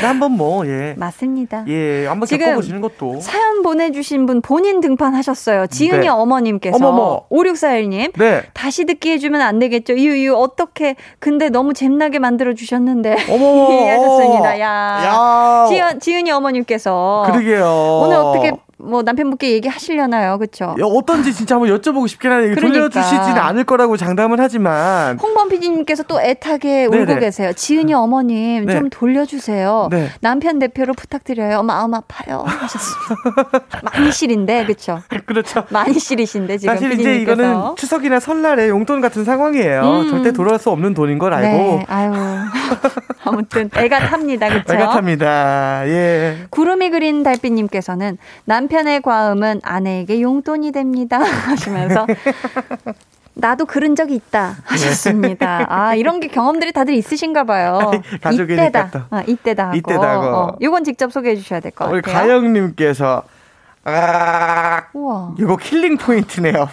[0.03, 0.95] 네, 한번 뭐, 예.
[0.99, 1.64] 맞습니다.
[1.68, 3.20] 예, 한번 겪어보시는 것도.
[3.20, 5.66] 사연 보내주신 분 본인 등판하셨어요.
[5.68, 6.09] 지은이 네.
[6.09, 6.76] 어머님께서.
[6.76, 7.24] 어머머.
[7.30, 8.12] 5641님.
[8.18, 8.43] 네.
[8.53, 9.95] 다시 듣기 해주면 안 되겠죠.
[9.95, 10.97] 이유, 어떻게.
[11.18, 13.16] 근데 너무 잼나게 만들어주셨는데.
[13.30, 13.68] 어머.
[13.72, 14.61] 예, 하셨습니다.
[14.61, 14.66] 야.
[15.07, 15.66] 야.
[15.68, 17.24] 지은, 지은이 어머님께서.
[17.28, 18.01] 그러게요.
[18.03, 18.53] 오늘 어떻게
[18.83, 20.74] 뭐 남편분께 얘기하시려나요, 그렇죠?
[20.83, 22.55] 어떤지 진짜 한번 여쭤보고 싶긴 하네요.
[22.55, 22.89] 그러니까.
[22.89, 25.18] 돌려주시지는 않을 거라고 장담을 하지만.
[25.18, 27.03] 홍범 PD님께서 또 애타게 네네.
[27.03, 27.53] 울고 계세요.
[27.53, 28.74] 지은이 어머님 네.
[28.74, 29.89] 좀 돌려주세요.
[29.91, 30.09] 네.
[30.20, 31.62] 남편 대표로 부탁드려요.
[31.62, 32.45] 마음 아파요.
[32.47, 33.61] 하셨습니다.
[33.83, 35.01] 많이 실인데, 그렇죠?
[35.26, 35.64] 그렇죠.
[35.70, 39.83] 많이 실이신데 지금 사실 이제 이거는 추석이나 설날에 용돈 같은 상황이에요.
[39.83, 40.11] 음.
[40.11, 41.49] 절대 돌아올 수 없는 돈인 걸 알고.
[41.49, 41.87] 네.
[41.89, 42.12] 아유.
[43.24, 44.74] 아무튼 애가 탑니다, 그렇죠?
[44.74, 45.83] 애가 탑니다.
[45.87, 46.47] 예.
[46.51, 51.18] 구름이 그린 달빛님께서는 남편 남편의 과음은 아내에게 용돈이 됩니다.
[51.20, 52.07] 하시면서
[53.35, 55.66] 나도 그런 적이 있다 하셨습니다.
[55.68, 57.91] 아 이런 게 경험들이 다들 있으신가 봐요.
[58.33, 59.09] 이때다.
[59.11, 59.77] 아, 이때다 하고.
[59.77, 60.27] 이때다 하고.
[60.37, 61.95] 어, 이건 직접 소개해 주셔야 될 것 같아요.
[61.95, 63.23] 우리 가영님께서
[63.85, 65.35] 아, 우와.
[65.39, 66.68] 이거 killing point네요.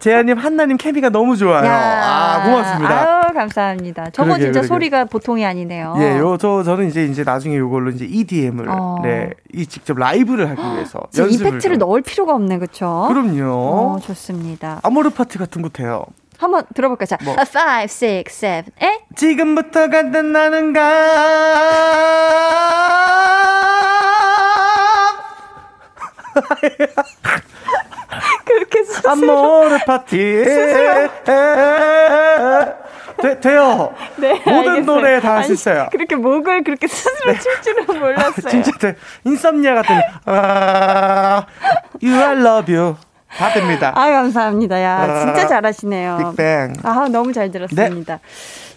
[0.00, 1.64] 재현님, 한나님 케미가 너무 좋아요.
[1.66, 1.72] 야.
[1.72, 3.00] 아, 고맙습니다.
[3.24, 4.10] 아유, 감사합니다.
[4.10, 4.66] 저거 그러게, 진짜 그러게.
[4.68, 5.94] 소리가 보통이 아니네요.
[5.98, 8.98] 예, 요, 저, 저는 이제, 이제 나중에 요걸로 이제 EDM을, 어.
[9.02, 11.00] 네, 이 직접 라이브를 하기 위해서.
[11.16, 11.88] 연습을 이펙트를 좀.
[11.88, 13.06] 넣을 필요가 없네, 그쵸?
[13.08, 13.50] 그럼요.
[13.96, 14.80] 어, 좋습니다.
[14.82, 16.04] 아모르 파티 같은 것도 해요.
[16.38, 17.06] 한번 들어볼까요?
[17.06, 17.34] 자, 뭐.
[17.34, 17.36] 5,
[17.84, 17.88] 6,
[18.28, 19.00] 7, 에?
[19.14, 20.82] 지금부터 간단하는가?
[28.54, 30.16] 그렇게 스스로 안모르 파티
[33.20, 33.94] 되, 돼요.
[34.16, 34.84] 네, 모든 알겠어요.
[34.84, 35.88] 노래 다 할 수 있어요.
[35.92, 37.38] 그렇게 목을 그렇게 스스로 네.
[37.38, 38.50] 칠 줄은 몰랐어요.
[38.50, 38.96] 진짜 돼.
[39.24, 41.46] 인썸니아 같은 아,
[42.02, 42.96] You I love you.
[43.36, 43.92] 다 됩니다.
[43.94, 44.82] 아, 감사합니다.
[44.82, 46.32] 야, 진짜 잘하시네요.
[46.36, 46.72] 빅뱅.
[46.82, 48.16] 아, 너무 잘 들었습니다.
[48.16, 48.20] 네.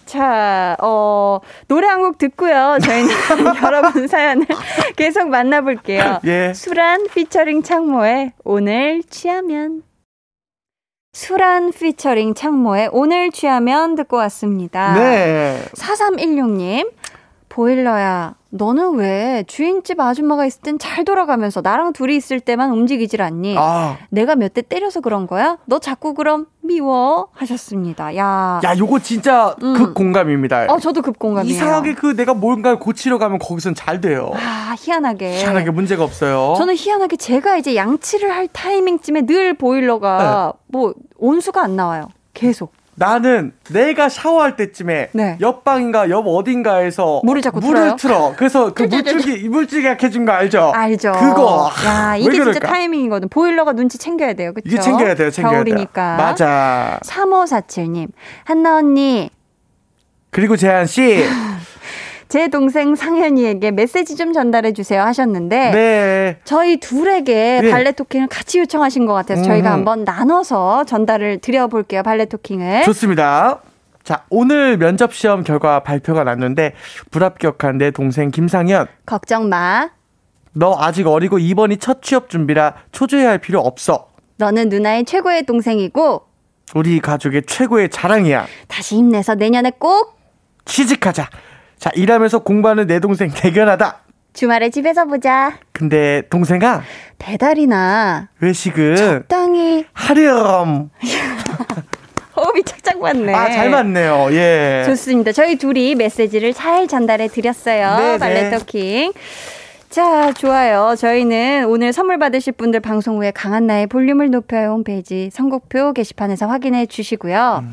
[0.06, 2.78] 자, 어, 노래 한 곡 듣고요.
[2.82, 3.10] 저희는
[3.62, 4.46] 여러분 사연을
[4.96, 6.20] 계속 만나볼게요.
[6.26, 6.52] 예.
[6.54, 9.82] 수란 피처링 창모의 오늘 취하면.
[11.12, 14.94] 수란 피처링 창모의 오늘 취하면 듣고 왔습니다.
[14.94, 15.58] 네.
[15.74, 16.90] 4316님,
[17.60, 23.56] 보일러야, 너는 왜 주인집 아줌마가 있을 땐 잘 돌아가면서 나랑 둘이 있을 때만 움직이질 않니?
[23.58, 23.96] 아.
[24.10, 25.56] 내가 몇 대 때려서 그런 거야?
[25.64, 28.14] 너 자꾸 그럼 미워 하셨습니다.
[28.16, 28.60] 야.
[28.62, 29.72] 야, 요거 진짜 음.
[29.72, 30.66] 극 공감입니다.
[30.68, 31.54] 어, 저도 극 공감이에요.
[31.56, 34.32] 이상하게 그 내가 뭔가를 고치러 가면 거기선 잘 돼요.
[34.34, 35.38] 아, 희한하게.
[35.38, 36.54] 희한하게 문제가 없어요.
[36.58, 40.58] 저는 희한하게 제가 이제 양치를 할 타이밍쯤에 늘 보일러가 네.
[40.68, 42.08] 뭐 온수가 안 나와요.
[42.34, 42.72] 계속.
[42.96, 45.36] 나는 내가 샤워할 때쯤에 네.
[45.40, 48.34] 옆방인가 옆 어딘가에서 물을 자꾸 물을 틀어.
[48.36, 50.72] 그래서 그 물줄기 물줄기 약해진 거 알죠?
[50.74, 51.12] 알죠.
[51.12, 51.70] 그거.
[51.86, 53.28] 야 이게 진짜 타이밍이거든.
[53.28, 54.52] 보일러가 눈치 챙겨야 돼요.
[54.54, 54.68] 그렇죠?
[54.68, 55.30] 이게 챙겨야 돼요.
[55.30, 56.16] 챙겨야 겨울이니까.
[56.16, 56.26] 돼요.
[56.26, 56.98] 맞아.
[57.04, 58.08] 3547님
[58.44, 59.30] 한나 언니.
[60.30, 61.24] 그리고 재한 씨.
[62.28, 66.38] 제 동생 상현이에게 메시지 좀 전달해 주세요 하셨는데 네.
[66.44, 67.70] 저희 둘에게 네.
[67.70, 69.44] 발레 토킹을 같이 요청하신 것 같아서 음.
[69.44, 73.60] 저희가 한번 나눠서 전달을 드려볼게요 발레 토킹을 좋습니다.
[74.02, 76.74] 자, 오늘 면접 시험 결과 발표가 났는데
[77.10, 78.86] 불합격한 내 동생 김상현.
[79.04, 79.90] 걱정 마.
[80.52, 84.06] 너 아직 어리고 이번이 첫 취업 준비라 초조해할 필요 없어.
[84.36, 86.22] 너는 누나의 최고의 동생이고
[86.76, 88.46] 우리 가족의 최고의 자랑이야.
[88.68, 90.16] 다시 힘내서 내년에 꼭
[90.66, 91.28] 취직하자.
[91.78, 94.00] 자, 일하면서 공부하는 내 동생 대견하다.
[94.32, 95.58] 주말에 집에서 보자.
[95.72, 96.82] 근데 동생아
[97.18, 100.90] 배달이나 외식은 적당히 하렴.
[102.36, 103.32] 호흡이 착착 맞네.
[103.32, 104.28] 아, 잘 맞네요.
[104.32, 104.82] 예.
[104.86, 105.32] 좋습니다.
[105.32, 108.18] 저희 둘이 메시지를 잘 전달해 드렸어요.
[108.18, 109.12] 발레 토킹.
[109.88, 110.94] 자, 좋아요.
[110.98, 117.62] 저희는 오늘 선물 받으실 분들 방송 후에 강한나의 볼륨을 높여요 홈페이지 선곡표 게시판에서 확인해 주시고요.
[117.62, 117.72] 음.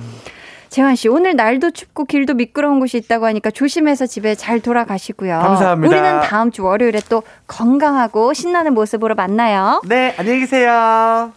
[0.74, 5.38] 재환 씨, 오늘 날도 춥고 길도 미끄러운 곳이 있다고 하니까 조심해서 집에 잘 돌아가시고요.
[5.38, 5.95] 감사합니다.
[5.95, 9.84] 우리는 다음 주 월요일에 또 건강하고 신나는 모습으로 만나요.
[9.86, 11.32] 네, 안녕히 계세요.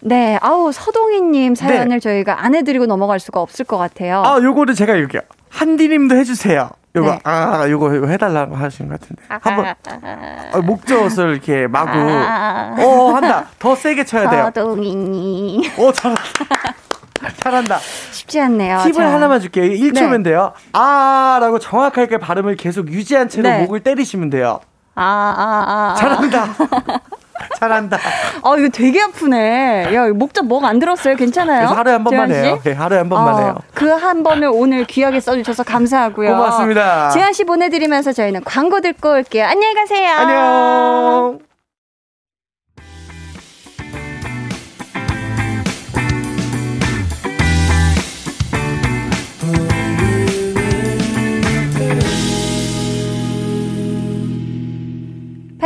[0.00, 1.98] 네, 아우 서동희님 사연을 네.
[1.98, 4.22] 저희가 안 해드리고 넘어갈 수가 없을 것 같아요.
[4.22, 6.68] 아, 요거는 제가 이렇게 한디님도 해주세요.
[6.94, 7.18] 요거 네.
[7.24, 9.74] 아 요거 요거 해달라고 하신 것 같은데 한번
[10.52, 12.76] 아, 목젖을 이렇게 마구 아.
[12.78, 14.44] 어 한다 더 세게 쳐야 돼요.
[14.54, 15.70] 서동이니.
[15.78, 16.22] 오 잘한다.
[17.40, 17.78] 잘한다.
[18.10, 18.78] 쉽지 않네요.
[18.84, 19.12] 팁을 자.
[19.12, 19.64] 하나만 줄게요.
[19.70, 20.30] 1초면 네.
[20.30, 20.52] 돼요.
[20.72, 23.60] 아라고 정확하게 발음을 계속 유지한 채로 네.
[23.62, 24.60] 목을 때리시면 돼요.
[24.94, 25.92] 아, 아, 아.
[25.92, 25.94] 아.
[25.96, 26.54] 잘한다.
[27.58, 27.96] 잘한다.
[28.42, 29.92] 아, 이거 되게 아프네.
[29.94, 31.16] 야, 목젖 뭐안 들었어요?
[31.16, 31.66] 괜찮아요?
[31.68, 32.58] 하루에 한 번만 해요.
[32.62, 33.56] 네, 하루에 한 번만 어, 해요.
[33.74, 36.30] 그 한 번을 오늘 귀하게 써주셔서 감사하고요.
[36.30, 37.08] 고맙습니다.
[37.10, 39.46] 지한 씨 보내드리면서 저희는 광고 듣고 올게요.
[39.46, 40.10] 안녕히 가세요.
[40.16, 41.53] 안녕.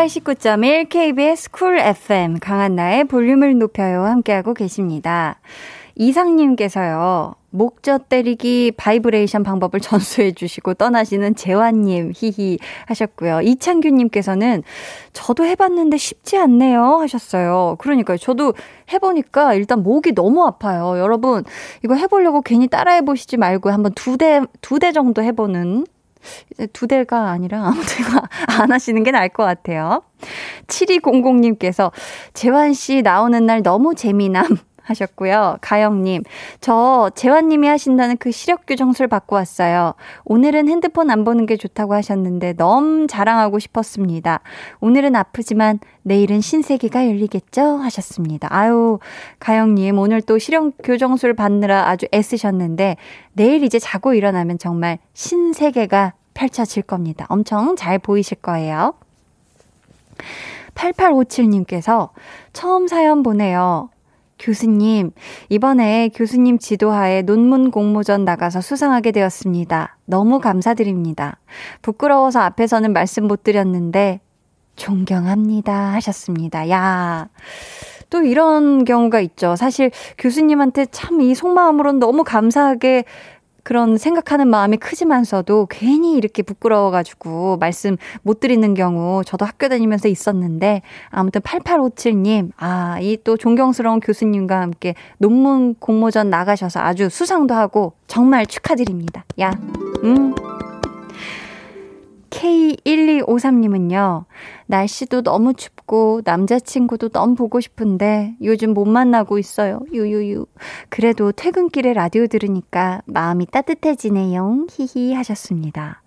[0.03, 5.41] 89.1 KBS 쿨 FM 강한나의 볼륨을 높여요 함께하고 계십니다.
[5.97, 7.35] 이상님께서요.
[7.51, 13.41] 목젖 때리기 바이브레이션 방법을 전수해 주시고 떠나시는 재환님 히히 하셨고요.
[13.41, 14.63] 이창규님께서는
[15.13, 17.75] 저도 해봤는데 쉽지 않네요 하셨어요.
[17.81, 18.19] 그러니까요.
[18.19, 18.55] 저도
[18.93, 20.97] 해보니까 일단 목이 너무 아파요.
[21.01, 21.43] 여러분
[21.85, 25.87] 이거 해보려고 괜히 따라해 보시지 말고 한번 두 대 두 대 정도 해보는
[26.73, 28.29] 두 대가 아니라 아무 데가
[28.61, 30.03] 안 하시는 게 나을 것 같아요.
[30.67, 31.93] 7200님께서
[32.35, 34.59] 재환 씨 나오는 날 너무 재미남.
[34.89, 35.59] 하셨고요.
[35.61, 36.23] 가영님,
[36.61, 39.95] 저 재환님이 하신다는 그 시력 교정술 받고 왔어요.
[40.25, 44.41] 오늘은 핸드폰 안 보는 게 좋다고 하셨는데 너무 자랑하고 싶었습니다.
[44.81, 47.63] 오늘은 아프지만 내일은 신세계가 열리겠죠?
[47.79, 48.49] 하셨습니다.
[48.51, 48.99] 아유,
[49.41, 52.97] 가영님, 오늘 또 시력 교정술 받느라 아주 애쓰셨는데
[53.35, 57.27] 내일 이제 자고 일어나면 정말 신세계가 펼쳐질 겁니다.
[57.29, 58.95] 엄청 잘 보이실 거예요.
[60.75, 62.11] 8857님께서
[62.53, 63.91] 처음 사연 보내요.
[64.39, 65.11] 교수님,
[65.49, 69.97] 이번에 교수님 지도하에 논문 공모전 나가서 수상하게 되었습니다.
[70.07, 71.39] 너무 감사드립니다.
[71.83, 74.21] 부끄러워서 앞에서는 말씀 못 드렸는데,
[74.77, 75.75] 존경합니다.
[75.95, 76.71] 하셨습니다.
[76.71, 77.29] 야.
[78.11, 79.55] 또 이런 경우가 있죠.
[79.57, 83.05] 사실 교수님한테 참 이 속마음으로는 너무 감사하게
[83.69, 90.81] 그런 생각하는 마음이 크지만서도 괜히 이렇게 부끄러워가지고 말씀 못 드리는 경우 저도 학교 다니면서 있었는데
[91.11, 98.47] 아무튼 8857님, 아, 이 또 존경스러운 교수님과 함께 논문 공모전 나가셔서 아주 수상도 하고 정말
[98.47, 99.27] 축하드립니다.
[99.39, 99.51] 야,
[100.03, 100.35] 음.
[102.31, 104.25] K1253님은요,
[104.67, 109.81] 날씨도 너무 춥고, 남자친구도 너무 보고 싶은데, 요즘 못 만나고 있어요.
[109.93, 110.47] 유유유.
[110.89, 114.67] 그래도 퇴근길에 라디오 들으니까 마음이 따뜻해지네요.
[114.71, 116.03] 히히 하셨습니다.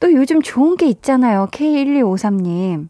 [0.00, 1.48] 또 요즘 좋은 게 있잖아요.
[1.52, 2.88] K1253님.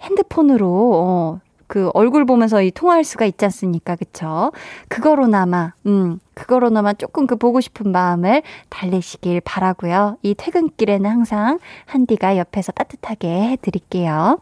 [0.00, 1.40] 핸드폰으로, 어,
[1.72, 3.96] 그 얼굴 보면서 이 통화할 수가 있지 않습니까?
[3.96, 4.52] 그쵸?
[4.88, 10.18] 그거로나마, 음, 그거로나마 조금 그 보고 싶은 마음을 달래시길 바라고요.
[10.20, 14.38] 이 퇴근길에는 항상 한디가 옆에서 따뜻하게 해드릴게요.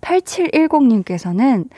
[0.00, 1.68] 8710님께서는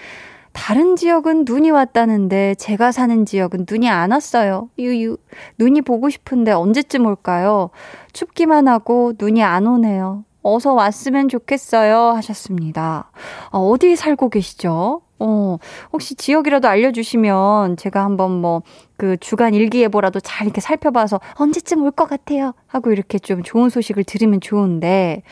[0.55, 4.71] 다른 지역은 눈이 왔다는데 제가 사는 지역은 눈이 안 왔어요.
[4.79, 5.19] 유유.
[5.59, 7.69] 눈이 보고 싶은데 언제쯤 올까요?
[8.15, 10.25] 춥기만 하고 눈이 안 오네요.
[10.45, 12.11] 어서 왔으면 좋겠어요.
[12.17, 13.11] 하셨습니다.
[13.51, 15.01] 어, 어디 살고 계시죠?
[15.19, 15.59] 어,
[15.93, 18.63] 혹시 지역이라도 알려주시면 제가 한번 뭐
[18.97, 22.55] 그 주간 일기예보라도 잘 이렇게 살펴봐서 언제쯤 올 것 같아요.
[22.67, 25.23] 하고 이렇게 좀 좋은 소식을 들으면 좋은데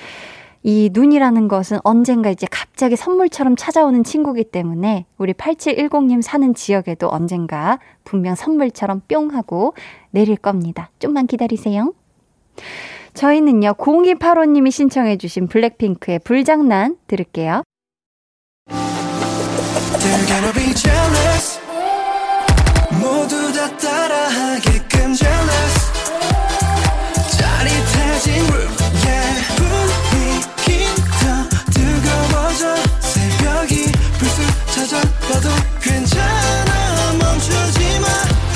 [0.65, 7.79] 이 눈이라는 것은 언젠가 이제 갑자기 선물처럼 찾아오는 친구기 때문에 우리 8710님 사는 지역에도 언젠가
[8.05, 9.75] 분명 선물처럼 뿅 하고
[10.11, 10.91] 내릴 겁니다.
[11.01, 11.93] 좀만 기다리세요.
[13.15, 17.63] 저희는요, 0285님이 신청해주신 블랙핑크의 불장난 들을게요.
[23.01, 25.93] 모두 다 따라하게끔 jealous.
[27.39, 28.73] 짜릿해진 room
[29.05, 29.43] yeah.
[29.57, 30.87] 분위기
[31.21, 32.77] 더 뜨거워져.
[33.01, 34.45] 새벽이 불쑥
[34.75, 35.49] 찾아와도
[35.81, 37.13] 괜찮아.
[37.19, 38.07] 멈추지 마.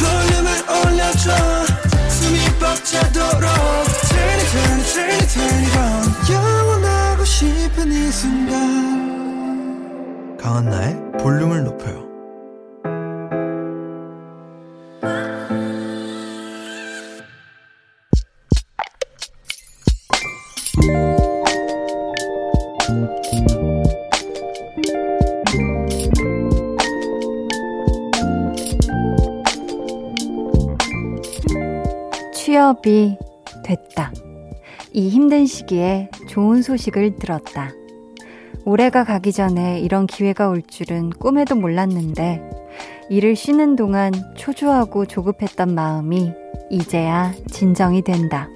[0.01, 1.27] 볼륨을 올려줘.
[2.09, 3.96] 숨이 벅차도록
[10.39, 12.07] 강한나의 볼륨을 높여요
[32.33, 33.19] 취업이
[33.65, 34.13] 됐다
[34.97, 37.71] 이 힘든 시기에 좋은 소식을 들었다.
[38.65, 42.41] 올해가 가기 전에 이런 기회가 올 줄은 꿈에도 몰랐는데,
[43.11, 46.33] 일을 쉬는 동안 초조하고 조급했던 마음이
[46.71, 48.49] 이제야 진정이 된다.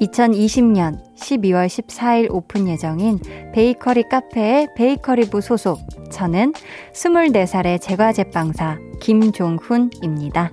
[0.00, 3.20] 2020년 12월 14일 오픈 예정인
[3.52, 5.78] 베이커리 카페의 베이커리부 소속
[6.10, 6.52] 저는
[6.92, 10.50] 24살의 제과제빵사 김종훈입니다.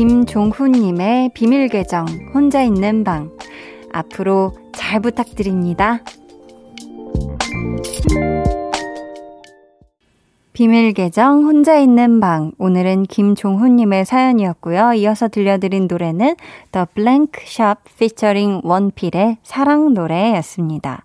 [0.00, 3.30] 김종훈님의 비밀 계정 혼자 있는 방
[3.92, 6.00] 앞으로 잘 부탁드립니다.
[10.54, 14.94] 비밀 계정 혼자 있는 방 오늘은 김종훈님의 사연이었고요.
[14.94, 16.36] 이어서 들려드린 노래는
[16.72, 21.04] The Blank Shop featuring 원필의 사랑 노래였습니다.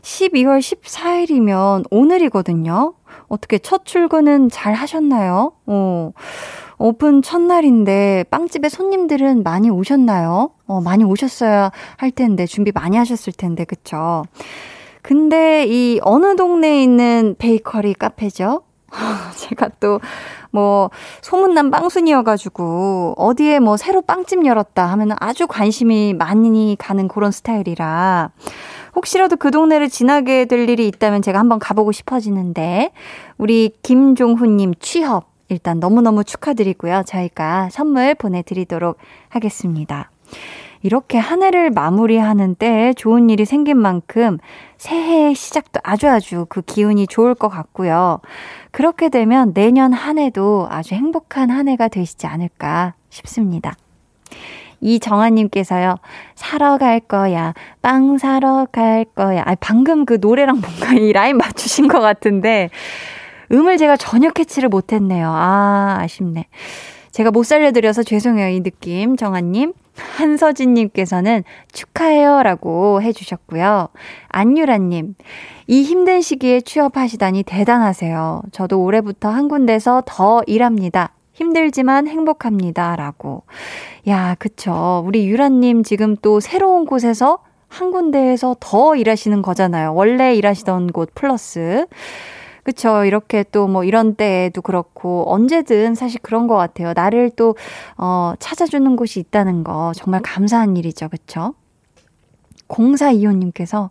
[0.00, 2.94] 12월 14일이면 오늘이거든요.
[3.28, 5.52] 어떻게 첫 출근은 잘 하셨나요?
[5.66, 6.12] 어,
[6.82, 10.52] 오픈 첫날인데 빵집에 손님들은 많이 오셨나요?
[10.66, 14.24] 어, 많이 오셨어야 할 텐데 준비 많이 하셨을 텐데 그쵸?
[15.02, 18.62] 근데 이 어느 동네에 있는 베이커리 카페죠?
[19.36, 20.00] 제가 또,
[20.50, 20.90] 뭐,
[21.22, 28.30] 소문난 빵순이여가지고, 어디에 뭐 새로 빵집 열었다 하면 아주 관심이 많이 가는 그런 스타일이라,
[28.96, 32.90] 혹시라도 그 동네를 지나게 될 일이 있다면 제가 한번 가보고 싶어지는데,
[33.38, 37.02] 우리 김종훈님 취업, 일단 너무너무 축하드리고요.
[37.06, 38.96] 저희가 선물 보내드리도록
[39.28, 40.10] 하겠습니다.
[40.82, 44.38] 이렇게 한 해를 마무리하는 때에 좋은 일이 생긴 만큼
[44.78, 48.20] 새해의 시작도 아주 아주 그 기운이 좋을 것 같고요.
[48.70, 53.74] 그렇게 되면 내년 한 해도 아주 행복한 한 해가 되시지 않을까 싶습니다.
[54.80, 55.96] 이정아님께서요,
[56.34, 59.42] 사러 갈 거야, 빵 사러 갈 거야.
[59.44, 62.70] 아, 방금 그 노래랑 뭔가 이 라인 맞추신 것 같은데,
[63.52, 65.28] 음을 제가 전혀 캐치를 못했네요.
[65.28, 66.46] 아, 아쉽네.
[67.10, 69.72] 제가 못 살려드려서 죄송해요, 이 느낌, 정아님.
[70.16, 73.88] 한서진님께서는 축하해요 라고 해주셨고요.
[74.28, 75.14] 안유라님,
[75.66, 78.42] 이 힘든 시기에 취업하시다니 대단하세요.
[78.52, 81.12] 저도 올해부터 한 군데서 더 일합니다.
[81.32, 82.96] 힘들지만 행복합니다.
[82.96, 83.44] 라고.
[84.08, 85.02] 야, 그쵸.
[85.06, 87.38] 우리 유라님 지금 또 새로운 곳에서
[87.68, 89.94] 한 군데에서 더 일하시는 거잖아요.
[89.94, 91.86] 원래 일하시던 곳 플러스.
[92.70, 93.04] 그쵸.
[93.04, 96.92] 이렇게 또 뭐 이런 때에도 그렇고 언제든 사실 그런 것 같아요.
[96.94, 97.56] 나를 또,
[97.96, 101.08] 어, 찾아주는 곳이 있다는 거 정말 감사한 일이죠.
[101.08, 101.54] 그쵸?
[102.68, 103.90] 0425님께서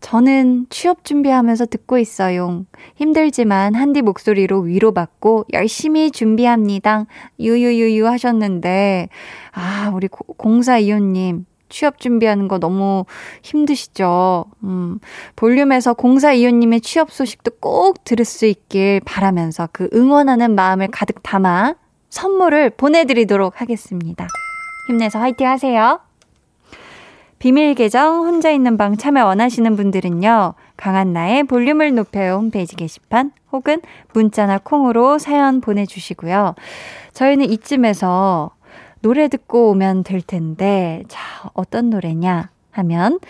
[0.00, 2.64] 저는 취업 준비하면서 듣고 있어요.
[2.96, 7.06] 힘들지만 한디 목소리로 위로받고 열심히 준비합니다.
[7.40, 9.08] 유유유유 하셨는데,
[9.52, 13.04] 아, 우리 0425님, 취업 준비하는 거 너무
[13.42, 14.46] 힘드시죠?
[14.64, 14.98] 음,
[15.34, 21.74] 볼륨에서 공사 이호님의 취업 소식도 꼭 들을 수 있길 바라면서 그 응원하는 마음을 가득 담아
[22.10, 24.26] 선물을 보내드리도록 하겠습니다.
[24.88, 26.00] 힘내서 화이팅 하세요.
[27.38, 30.54] 비밀 계정 혼자 있는 방 참여 원하시는 분들은요.
[30.76, 33.80] 강한나의 볼륨을 높여요 홈페이지 게시판 혹은
[34.14, 36.54] 문자나 콩으로 사연 보내주시고요.
[37.12, 38.52] 저희는 이쯤에서
[39.06, 43.20] 노래 듣고 오면 될 텐데, 자, 어떤 노래냐 하면,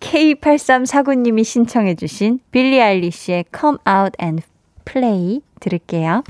[0.00, 4.42] K8349님이 신청해주신 빌리 아일리시의 Come Out and
[4.84, 6.24] Play 들을게요.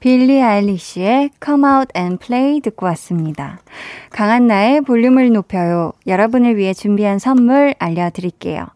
[0.00, 3.60] 빌리 아일리시의 Come Out and Play 듣고 왔습니다.
[4.10, 5.92] 강한나의 볼륨을 높여요.
[6.08, 8.75] 여러분을 위해 준비한 선물 알려드릴게요.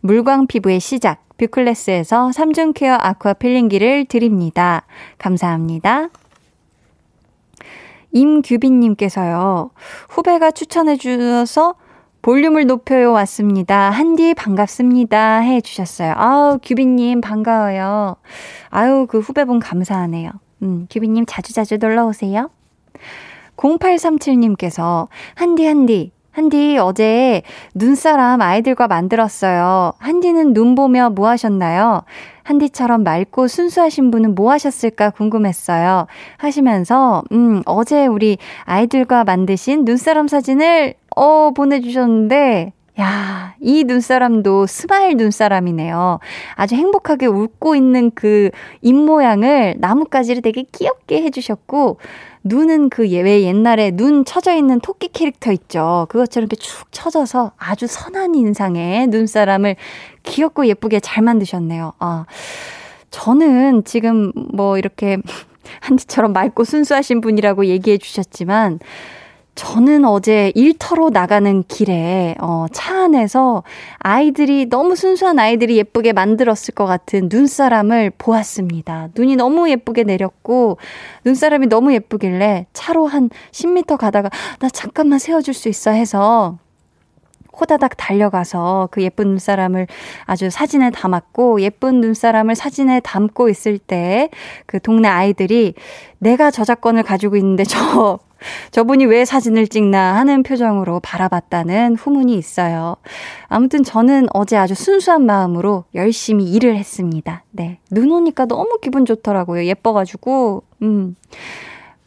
[0.00, 4.84] 물광 피부의 시작, 뷰클래스에서 3중 케어 아쿠아 필링기를 드립니다.
[5.18, 6.08] 감사합니다.
[8.12, 9.70] 임규빈님께서요,
[10.08, 11.74] 후배가 추천해 주셔서
[12.22, 13.90] 볼륨을 높여요 왔습니다.
[13.90, 15.38] 한디 반갑습니다.
[15.40, 16.14] 해 주셨어요.
[16.16, 18.16] 아우, 규빈님 반가워요.
[18.70, 20.32] 아유, 그 후배분 감사하네요.
[20.62, 22.50] 음, 규빈님 자주자주 놀러 오세요.
[23.56, 27.42] 0837님께서 한디 한디 한디 어제
[27.74, 29.94] 눈사람 아이들과 만들었어요.
[29.98, 32.02] 한디는 눈 보며 뭐 하셨나요?
[32.44, 36.06] 한디처럼 맑고 순수하신 분은 뭐 하셨을까 궁금했어요.
[36.36, 45.16] 하시면서 음 어제 우리 아이들과 만드신 눈사람 사진을 어 보내 주셨는데 야, 이 눈사람도 스마일
[45.16, 46.18] 눈사람이네요.
[46.56, 48.50] 아주 행복하게 웃고 있는 그
[48.82, 51.98] 입모양을 나뭇가지를 되게 귀엽게 해주셨고,
[52.42, 56.06] 눈은 그 예외 옛날에 눈 쳐져 있는 토끼 캐릭터 있죠.
[56.08, 59.76] 그것처럼 이렇게 축 쳐져서 아주 선한 인상의 눈사람을
[60.24, 61.92] 귀엽고 예쁘게 잘 만드셨네요.
[62.00, 62.24] 아,
[63.10, 65.18] 저는 지금 뭐 이렇게
[65.82, 68.80] 한디처럼 맑고 순수하신 분이라고 얘기해 주셨지만,
[69.58, 73.64] 저는 어제 일터로 나가는 길에 어, 차 안에서
[73.98, 79.08] 아이들이 너무 순수한 아이들이 예쁘게 만들었을 것 같은 눈사람을 보았습니다.
[79.16, 80.78] 눈이 너무 예쁘게 내렸고
[81.24, 84.30] 눈사람이 너무 예쁘길래 차로 한 10m 가다가
[84.60, 86.56] 나 잠깐만 세워줄 수 있어 해서
[87.60, 89.88] 호다닥 달려가서 그 예쁜 눈사람을
[90.24, 94.30] 아주 사진에 담았고 예쁜 눈사람을 사진에 담고 있을 때
[94.66, 95.74] 그 동네 아이들이
[96.18, 98.20] 내가 저작권을 가지고 있는데 저
[98.70, 102.96] 저분이 왜 사진을 찍나 하는 표정으로 바라봤다는 후문이 있어요.
[103.48, 107.44] 아무튼 저는 어제 아주 순수한 마음으로 열심히 일을 했습니다.
[107.50, 107.78] 네.
[107.90, 109.64] 눈 오니까 너무 기분 좋더라고요.
[109.64, 110.62] 예뻐가지고.
[110.82, 111.16] 음.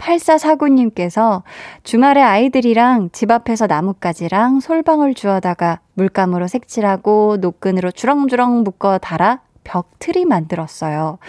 [0.02, 1.44] 8449님께서
[1.84, 11.20] 주말에 아이들이랑 집 앞에서 나뭇가지랑 솔방울 주워다가 물감으로 색칠하고 노끈으로 주렁주렁 묶어 달아 벽트리 만들었어요.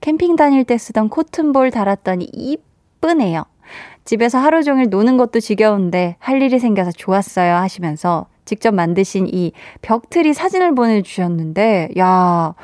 [0.00, 3.44] 캠핑 다닐 때 쓰던 코튼볼 달았더니 이쁘네요.
[4.08, 9.52] 집에서 하루 종일 노는 것도 지겨운데 할 일이 생겨서 좋았어요 하시면서 직접 만드신 이
[9.82, 12.54] 벽트리 사진을 보내주셨는데, 야,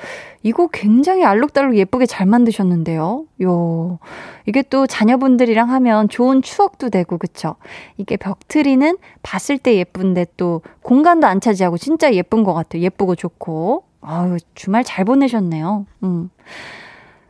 [0.43, 3.27] 이거 굉장히 알록달록 예쁘게 잘 만드셨는데요?
[3.43, 3.99] 요,
[4.47, 7.57] 이게 또 자녀분들이랑 하면 좋은 추억도 되고, 그쵸?
[7.99, 12.81] 이게 벽트리는 봤을 때 예쁜데 또 공간도 안 차지하고 진짜 예쁜 것 같아요.
[12.81, 13.85] 예쁘고 좋고.
[14.01, 15.85] 아유, 주말 잘 보내셨네요.
[16.05, 16.31] 음.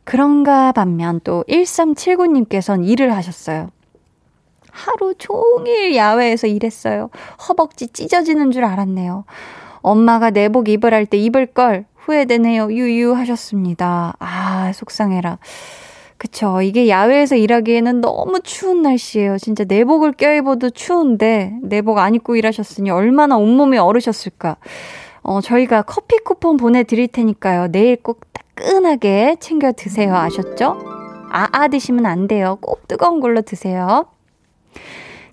[0.05, 3.71] 그런가 반면 또 1379님께서는 일을 하셨어요.
[4.75, 7.11] 하루 종일 야외에서 일했어요.
[7.49, 9.25] 허벅지 찢어지는 줄 알았네요.
[9.83, 12.73] 엄마가 내복 입으랄 때 입을 걸 후회되네요.
[12.73, 14.15] 유유 하셨습니다.
[14.19, 15.39] 아, 속상해라.
[16.17, 16.61] 그쵸.
[16.63, 19.39] 이게 야외에서 일하기에는 너무 추운 날씨예요.
[19.39, 24.57] 진짜 내복을 껴입어도 추운데 내복 안 입고 일하셨으니 얼마나 온몸이 얼으셨을까.
[25.23, 27.69] 어, 저희가 커피 쿠폰 보내드릴 테니까요.
[27.69, 30.15] 내일 꼭 따끈하게 챙겨 드세요.
[30.15, 30.79] 아셨죠?
[31.31, 32.59] 아, 아 드시면 안 돼요.
[32.61, 34.07] 꼭 뜨거운 걸로 드세요.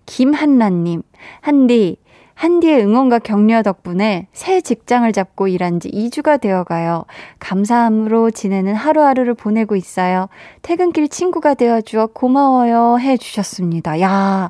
[0.05, 1.03] 김한나님,
[1.41, 1.97] 한디,
[2.33, 7.05] 한디의 응원과 격려 덕분에 새 직장을 잡고 일한 지 2주가 되어 가요.
[7.37, 10.27] 감사함으로 지내는 하루하루를 보내고 있어요.
[10.63, 12.97] 퇴근길 친구가 되어 주어 고마워요.
[12.99, 14.01] 해 주셨습니다.
[14.01, 14.49] 야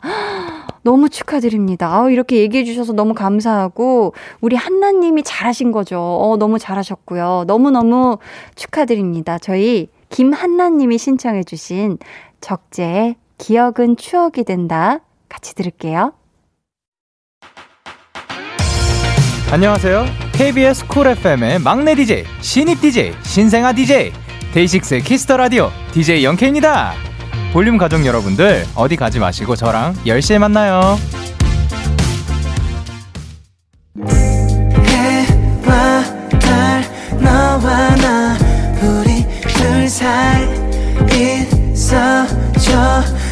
[0.83, 1.93] 너무 축하드립니다.
[1.93, 5.99] 아 이렇게 얘기해 주셔서 너무 감사하고, 우리 한나님이 잘하신 거죠.
[5.99, 7.43] 어, 너무 잘하셨고요.
[7.45, 8.19] 너무너무
[8.55, 9.37] 축하드립니다.
[9.37, 11.97] 저희 김한나님이 신청해 주신
[12.39, 14.99] 적재의 기억은 추억이 된다.
[15.27, 16.13] 같이 들을게요.
[19.51, 20.05] 안녕하세요.
[20.33, 24.13] KBS 쿨 FM의 막내 DJ, 신입 DJ, 신생아 DJ,
[24.53, 26.93] 데이식스의 키스 더 라디오 DJ 영케입니다.
[27.51, 30.97] 볼륨 가족 여러분들 어디 가지 마시고 저랑 10시에 만나요.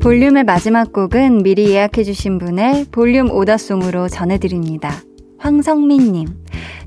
[0.00, 4.94] 볼륨의 마지막 곡은 미리 예약해주신 분의 볼륨 오더송으로 전해드립니다.
[5.36, 6.26] 황성민님.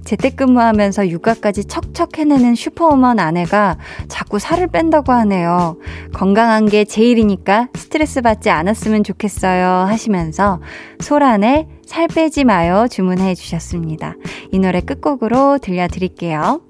[0.03, 5.77] 재택근무하면서 육아까지 척척 해내는 슈퍼우먼 아내가 자꾸 살을 뺀다고 하네요.
[6.11, 9.85] 건강한 게 제일이니까 스트레스 받지 않았으면 좋겠어요.
[9.87, 10.59] 하시면서
[10.99, 14.15] 소란에 살 빼지 마요 주문해 주셨습니다.
[14.51, 16.61] 이 노래 끝곡으로 들려드릴게요.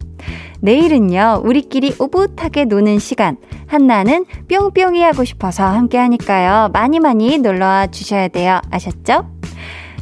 [0.62, 3.38] 내일은요, 우리끼리 오붓하게 노는 시간.
[3.68, 6.70] 한나는 뿅뿅이 하고 싶어서 함께 하니까요.
[6.72, 8.62] 많이 많이 놀러와 주셔야 돼요.
[8.70, 9.30] 아셨죠?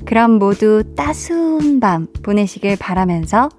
[0.05, 3.49] 그럼 모두 따스운 밤 보내시길 바라면서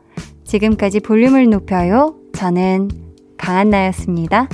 [0.44, 2.14] 지금까지 볼륨을 높여요.
[2.34, 2.88] 저는
[3.36, 4.48] 강한나였습니다.